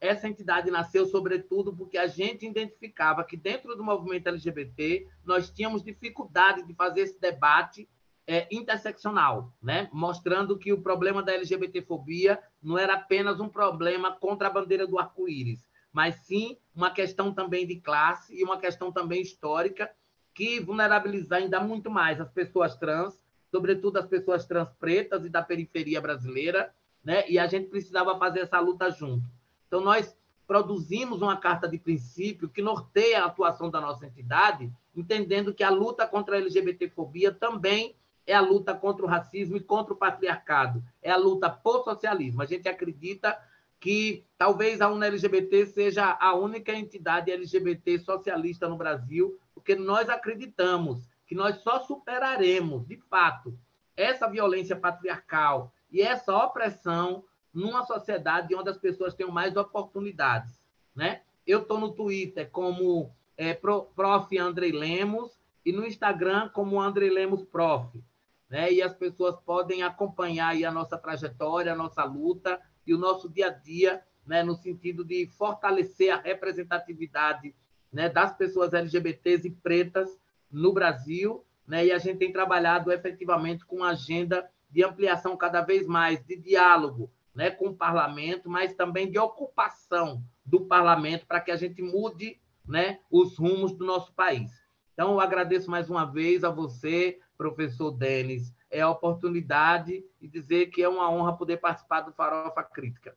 Essa 0.00 0.28
entidade 0.28 0.70
nasceu, 0.70 1.06
sobretudo, 1.06 1.74
porque 1.74 1.96
a 1.96 2.06
gente 2.06 2.44
identificava 2.44 3.22
que, 3.22 3.36
dentro 3.36 3.76
do 3.76 3.84
movimento 3.84 4.28
LGBT, 4.28 5.06
nós 5.24 5.48
tínhamos 5.48 5.82
dificuldade 5.82 6.66
de 6.66 6.74
fazer 6.74 7.02
esse 7.02 7.20
debate 7.20 7.88
é, 8.26 8.48
interseccional, 8.50 9.52
né? 9.62 9.88
mostrando 9.92 10.58
que 10.58 10.72
o 10.72 10.82
problema 10.82 11.22
da 11.22 11.32
LGBTfobia 11.32 12.42
não 12.62 12.78
era 12.78 12.94
apenas 12.94 13.38
um 13.38 13.48
problema 13.48 14.12
contra 14.12 14.48
a 14.48 14.50
bandeira 14.50 14.86
do 14.86 14.98
arco-íris, 14.98 15.66
mas 15.94 16.16
sim 16.16 16.58
uma 16.74 16.90
questão 16.90 17.32
também 17.32 17.64
de 17.64 17.76
classe 17.76 18.34
e 18.36 18.42
uma 18.42 18.58
questão 18.58 18.90
também 18.90 19.22
histórica 19.22 19.88
que 20.34 20.58
vulnerabiliza 20.58 21.36
ainda 21.36 21.60
muito 21.60 21.88
mais 21.88 22.20
as 22.20 22.28
pessoas 22.32 22.76
trans, 22.76 23.16
sobretudo 23.52 23.98
as 23.98 24.06
pessoas 24.06 24.44
trans 24.44 24.68
pretas 24.80 25.24
e 25.24 25.28
da 25.28 25.40
periferia 25.40 26.00
brasileira, 26.00 26.74
né? 27.04 27.24
e 27.30 27.38
a 27.38 27.46
gente 27.46 27.68
precisava 27.68 28.18
fazer 28.18 28.40
essa 28.40 28.58
luta 28.58 28.90
junto. 28.90 29.24
Então, 29.68 29.80
nós 29.80 30.16
produzimos 30.48 31.22
uma 31.22 31.36
carta 31.36 31.68
de 31.68 31.78
princípio 31.78 32.48
que 32.48 32.60
norteia 32.60 33.22
a 33.22 33.26
atuação 33.26 33.70
da 33.70 33.80
nossa 33.80 34.04
entidade, 34.04 34.72
entendendo 34.96 35.54
que 35.54 35.62
a 35.62 35.70
luta 35.70 36.08
contra 36.08 36.34
a 36.34 36.38
LGBTfobia 36.38 37.30
também 37.30 37.94
é 38.26 38.34
a 38.34 38.40
luta 38.40 38.74
contra 38.74 39.04
o 39.04 39.08
racismo 39.08 39.56
e 39.56 39.60
contra 39.60 39.94
o 39.94 39.96
patriarcado, 39.96 40.82
é 41.00 41.10
a 41.10 41.16
luta 41.16 41.48
por 41.48 41.84
socialismo. 41.84 42.42
A 42.42 42.46
gente 42.46 42.68
acredita 42.68 43.38
que 43.84 44.24
talvez 44.38 44.80
a 44.80 44.90
UNLGBT 44.90 45.66
seja 45.66 46.16
a 46.18 46.34
única 46.34 46.72
entidade 46.72 47.30
LGBT 47.30 47.98
socialista 47.98 48.66
no 48.66 48.78
Brasil, 48.78 49.38
porque 49.52 49.74
nós 49.74 50.08
acreditamos 50.08 51.06
que 51.26 51.34
nós 51.34 51.56
só 51.56 51.80
superaremos, 51.80 52.86
de 52.86 52.96
fato, 52.96 53.54
essa 53.94 54.26
violência 54.26 54.74
patriarcal 54.74 55.70
e 55.92 56.00
essa 56.00 56.34
opressão 56.34 57.24
numa 57.52 57.84
sociedade 57.84 58.54
onde 58.54 58.70
as 58.70 58.78
pessoas 58.78 59.12
tenham 59.12 59.30
mais 59.30 59.54
oportunidades. 59.54 60.58
Né? 60.96 61.20
Eu 61.46 61.60
estou 61.60 61.78
no 61.78 61.92
Twitter 61.92 62.48
como 62.50 63.12
é, 63.36 63.52
Prof. 63.52 64.38
Andrei 64.38 64.72
Lemos 64.72 65.38
e 65.62 65.72
no 65.72 65.84
Instagram 65.84 66.48
como 66.48 66.80
Andrei 66.80 67.10
Lemos 67.10 67.44
Prof 67.44 68.02
né? 68.48 68.72
E 68.72 68.80
as 68.80 68.94
pessoas 68.94 69.36
podem 69.40 69.82
acompanhar 69.82 70.54
a 70.54 70.70
nossa 70.70 70.96
trajetória, 70.96 71.72
a 71.72 71.76
nossa 71.76 72.04
luta 72.04 72.60
e 72.86 72.94
o 72.94 72.98
nosso 72.98 73.28
dia 73.28 73.48
a 73.48 73.50
dia, 73.50 74.02
né? 74.26 74.42
No 74.42 74.54
sentido 74.54 75.04
de 75.04 75.26
fortalecer 75.38 76.12
a 76.12 76.20
representatividade, 76.20 77.54
né? 77.92 78.08
Das 78.08 78.36
pessoas 78.36 78.72
LGBTs 78.72 79.46
e 79.46 79.50
pretas 79.50 80.18
no 80.50 80.72
Brasil, 80.72 81.44
né? 81.66 81.86
E 81.86 81.92
a 81.92 81.98
gente 81.98 82.18
tem 82.18 82.32
trabalhado 82.32 82.92
efetivamente 82.92 83.64
com 83.64 83.76
uma 83.76 83.90
agenda 83.90 84.48
de 84.70 84.84
ampliação 84.84 85.36
cada 85.36 85.60
vez 85.60 85.86
mais 85.86 86.24
de 86.24 86.36
diálogo, 86.36 87.10
né? 87.34 87.50
Com 87.50 87.68
o 87.68 87.76
parlamento, 87.76 88.48
mas 88.48 88.74
também 88.74 89.10
de 89.10 89.18
ocupação 89.18 90.22
do 90.44 90.66
parlamento 90.66 91.26
para 91.26 91.40
que 91.40 91.50
a 91.50 91.56
gente 91.56 91.82
mude, 91.82 92.38
né? 92.66 93.00
Os 93.10 93.36
rumos 93.36 93.72
do 93.72 93.84
nosso 93.84 94.12
país. 94.12 94.50
Então, 94.92 95.12
eu 95.12 95.20
agradeço 95.20 95.68
mais 95.68 95.90
uma 95.90 96.04
vez 96.04 96.44
a 96.44 96.50
você, 96.50 97.18
professor 97.36 97.90
Denis, 97.90 98.53
é 98.74 98.80
a 98.80 98.90
oportunidade 98.90 100.04
e 100.20 100.26
dizer 100.26 100.66
que 100.66 100.82
é 100.82 100.88
uma 100.88 101.08
honra 101.08 101.36
poder 101.36 101.58
participar 101.58 102.00
do 102.00 102.12
Farofa 102.12 102.62
Crítica. 102.64 103.16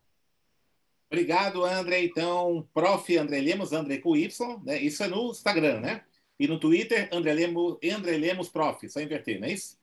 Obrigado, 1.12 1.66
André. 1.66 2.03
Então, 2.03 2.68
prof. 2.74 3.18
André 3.18 3.39
Lemos, 3.39 3.74
André 3.74 3.97
com 3.97 4.16
Y, 4.16 4.60
né? 4.64 4.80
isso 4.80 5.03
é 5.03 5.08
no 5.08 5.32
Instagram, 5.32 5.80
né? 5.80 6.03
E 6.39 6.47
no 6.47 6.60
Twitter, 6.60 7.10
André 7.12 7.34
Lemos, 7.34 7.78
André 7.84 8.18
Lemos 8.18 8.49
Prof, 8.49 8.88
só 8.88 9.01
inverter, 9.01 9.39
não 9.39 9.47
é 9.47 9.53
isso? 9.53 9.76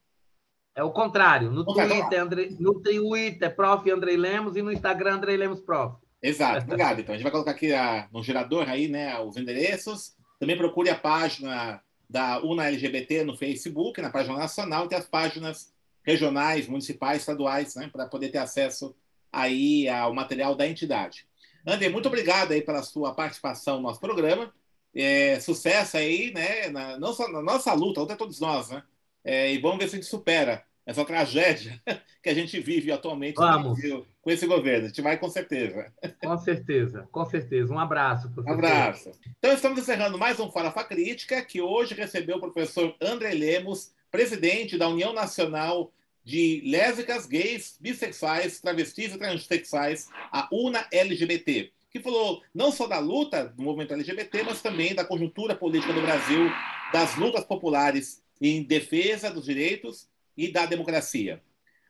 É 0.76 0.84
o 0.84 0.92
contrário. 0.92 1.50
No, 1.50 1.64
Twitter, 1.64 2.20
André, 2.20 2.48
no 2.60 2.80
Twitter, 2.80 3.56
Prof. 3.56 3.90
Andrei 3.90 4.16
Lemos 4.16 4.54
e 4.54 4.62
no 4.62 4.70
Instagram, 4.70 5.14
Andrei 5.14 5.36
Lemos 5.36 5.60
Prof. 5.60 5.96
Exato, 6.22 6.64
obrigado. 6.64 7.00
Então, 7.00 7.14
a 7.14 7.18
gente 7.18 7.24
vai 7.24 7.32
colocar 7.32 7.50
aqui 7.50 7.72
a, 7.72 8.08
no 8.12 8.22
gerador 8.22 8.68
aí, 8.68 8.86
né, 8.86 9.18
os 9.20 9.36
endereços. 9.36 10.14
Também 10.38 10.56
procure 10.56 10.90
a 10.90 10.94
página 10.94 11.82
da 12.08 12.40
UNA 12.42 12.66
LGBT 12.66 13.24
no 13.24 13.36
Facebook, 13.36 14.00
na 14.00 14.10
página 14.10 14.36
nacional, 14.36 14.88
e 14.90 14.94
as 14.94 15.06
páginas 15.06 15.72
regionais, 16.04 16.66
municipais, 16.66 17.20
estaduais, 17.20 17.74
né, 17.74 17.88
para 17.90 18.06
poder 18.06 18.28
ter 18.28 18.38
acesso 18.38 18.94
aí 19.32 19.88
ao 19.88 20.14
material 20.14 20.54
da 20.54 20.66
entidade. 20.66 21.26
André, 21.66 21.88
muito 21.88 22.06
obrigado 22.06 22.52
aí 22.52 22.60
pela 22.60 22.82
sua 22.82 23.14
participação 23.14 23.76
no 23.76 23.82
nosso 23.82 24.00
programa. 24.00 24.52
É, 24.94 25.40
sucesso 25.40 25.96
aí, 25.96 26.32
né, 26.32 26.68
na, 26.68 26.98
não 26.98 27.12
só 27.12 27.26
na 27.28 27.42
nossa 27.42 27.72
luta, 27.72 28.00
luta 28.00 28.12
é 28.12 28.16
todos 28.16 28.38
nós, 28.38 28.68
né? 28.68 28.82
É, 29.24 29.52
e 29.52 29.58
vamos 29.58 29.78
ver 29.78 29.88
se 29.88 29.96
a 29.96 29.98
gente 29.98 30.08
supera 30.08 30.62
essa 30.86 31.04
tragédia 31.04 31.80
que 32.22 32.28
a 32.28 32.34
gente 32.34 32.58
vive 32.60 32.92
atualmente 32.92 33.36
Brasil, 33.36 34.06
com 34.20 34.30
esse 34.30 34.46
governo. 34.46 34.84
A 34.84 34.88
gente 34.88 35.02
vai 35.02 35.18
com 35.18 35.28
certeza. 35.28 35.92
Com 36.22 36.38
certeza, 36.38 37.08
com 37.10 37.24
certeza. 37.24 37.72
Um 37.72 37.78
abraço. 37.78 38.30
Um 38.36 38.50
abraço. 38.50 39.10
Então, 39.38 39.52
estamos 39.52 39.78
encerrando 39.78 40.18
mais 40.18 40.38
um 40.38 40.50
Farofa 40.50 40.84
Crítica, 40.84 41.42
que 41.42 41.60
hoje 41.60 41.94
recebeu 41.94 42.36
o 42.36 42.40
professor 42.40 42.94
André 43.00 43.32
Lemos, 43.32 43.92
presidente 44.10 44.76
da 44.76 44.88
União 44.88 45.12
Nacional 45.12 45.92
de 46.22 46.62
Lésbicas, 46.64 47.26
Gays, 47.26 47.76
Bissexuais, 47.80 48.60
Travestis 48.60 49.14
e 49.14 49.18
Transsexuais, 49.18 50.08
a 50.32 50.48
UNA 50.50 50.86
LGBT, 50.90 51.70
que 51.90 52.00
falou 52.00 52.42
não 52.54 52.72
só 52.72 52.86
da 52.86 52.98
luta 52.98 53.44
do 53.44 53.62
movimento 53.62 53.92
LGBT, 53.92 54.42
mas 54.42 54.62
também 54.62 54.94
da 54.94 55.04
conjuntura 55.04 55.54
política 55.54 55.92
do 55.92 56.00
Brasil, 56.00 56.50
das 56.92 57.16
lutas 57.16 57.44
populares 57.44 58.22
em 58.40 58.62
defesa 58.62 59.30
dos 59.30 59.44
direitos 59.44 60.08
e 60.36 60.50
da 60.50 60.66
democracia. 60.66 61.42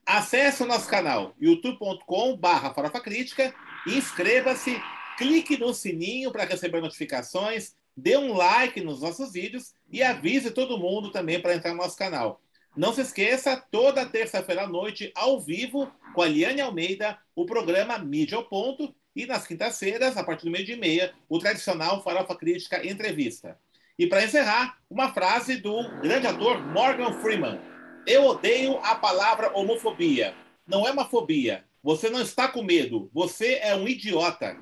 Acesse 0.06 0.62
o 0.62 0.66
nosso 0.66 0.88
canal 0.88 1.34
youtube.com/barra 1.40 2.74
Farofa 2.74 3.00
Crítica, 3.00 3.54
inscreva-se, 3.86 4.80
clique 5.16 5.56
no 5.56 5.72
sininho 5.72 6.30
para 6.30 6.44
receber 6.44 6.80
notificações, 6.80 7.74
dê 7.96 8.16
um 8.16 8.34
like 8.34 8.80
nos 8.80 9.00
nossos 9.00 9.32
vídeos 9.32 9.72
e 9.90 10.02
avise 10.02 10.50
todo 10.50 10.78
mundo 10.78 11.10
também 11.10 11.40
para 11.40 11.54
entrar 11.54 11.70
no 11.70 11.78
nosso 11.78 11.96
canal. 11.96 12.40
Não 12.76 12.92
se 12.92 13.02
esqueça, 13.02 13.56
toda 13.70 14.04
terça-feira 14.04 14.64
à 14.64 14.66
noite, 14.66 15.12
ao 15.14 15.40
vivo, 15.40 15.90
com 16.12 16.22
a 16.22 16.26
Liane 16.26 16.60
Almeida, 16.60 17.16
o 17.34 17.46
programa 17.46 17.96
Mídia 17.98 18.36
ao 18.36 18.44
Ponto, 18.44 18.92
e 19.14 19.26
nas 19.26 19.46
quintas-feiras, 19.46 20.16
a 20.16 20.24
partir 20.24 20.46
do 20.46 20.50
meio 20.50 20.64
de 20.64 20.74
meia, 20.74 21.14
o 21.28 21.38
tradicional 21.38 22.02
Farofa 22.02 22.34
Crítica 22.34 22.84
Entrevista. 22.84 23.56
E 23.96 24.08
para 24.08 24.24
encerrar, 24.24 24.76
uma 24.90 25.12
frase 25.12 25.56
do 25.58 25.88
grande 26.00 26.26
ator 26.26 26.60
Morgan 26.66 27.12
Freeman. 27.20 27.73
Eu 28.06 28.26
odeio 28.26 28.78
a 28.82 28.94
palavra 28.94 29.50
homofobia. 29.54 30.34
Não 30.66 30.86
é 30.86 30.90
uma 30.90 31.06
fobia. 31.06 31.64
Você 31.82 32.10
não 32.10 32.20
está 32.20 32.46
com 32.48 32.62
medo. 32.62 33.10
Você 33.14 33.54
é 33.62 33.74
um 33.74 33.88
idiota. 33.88 34.56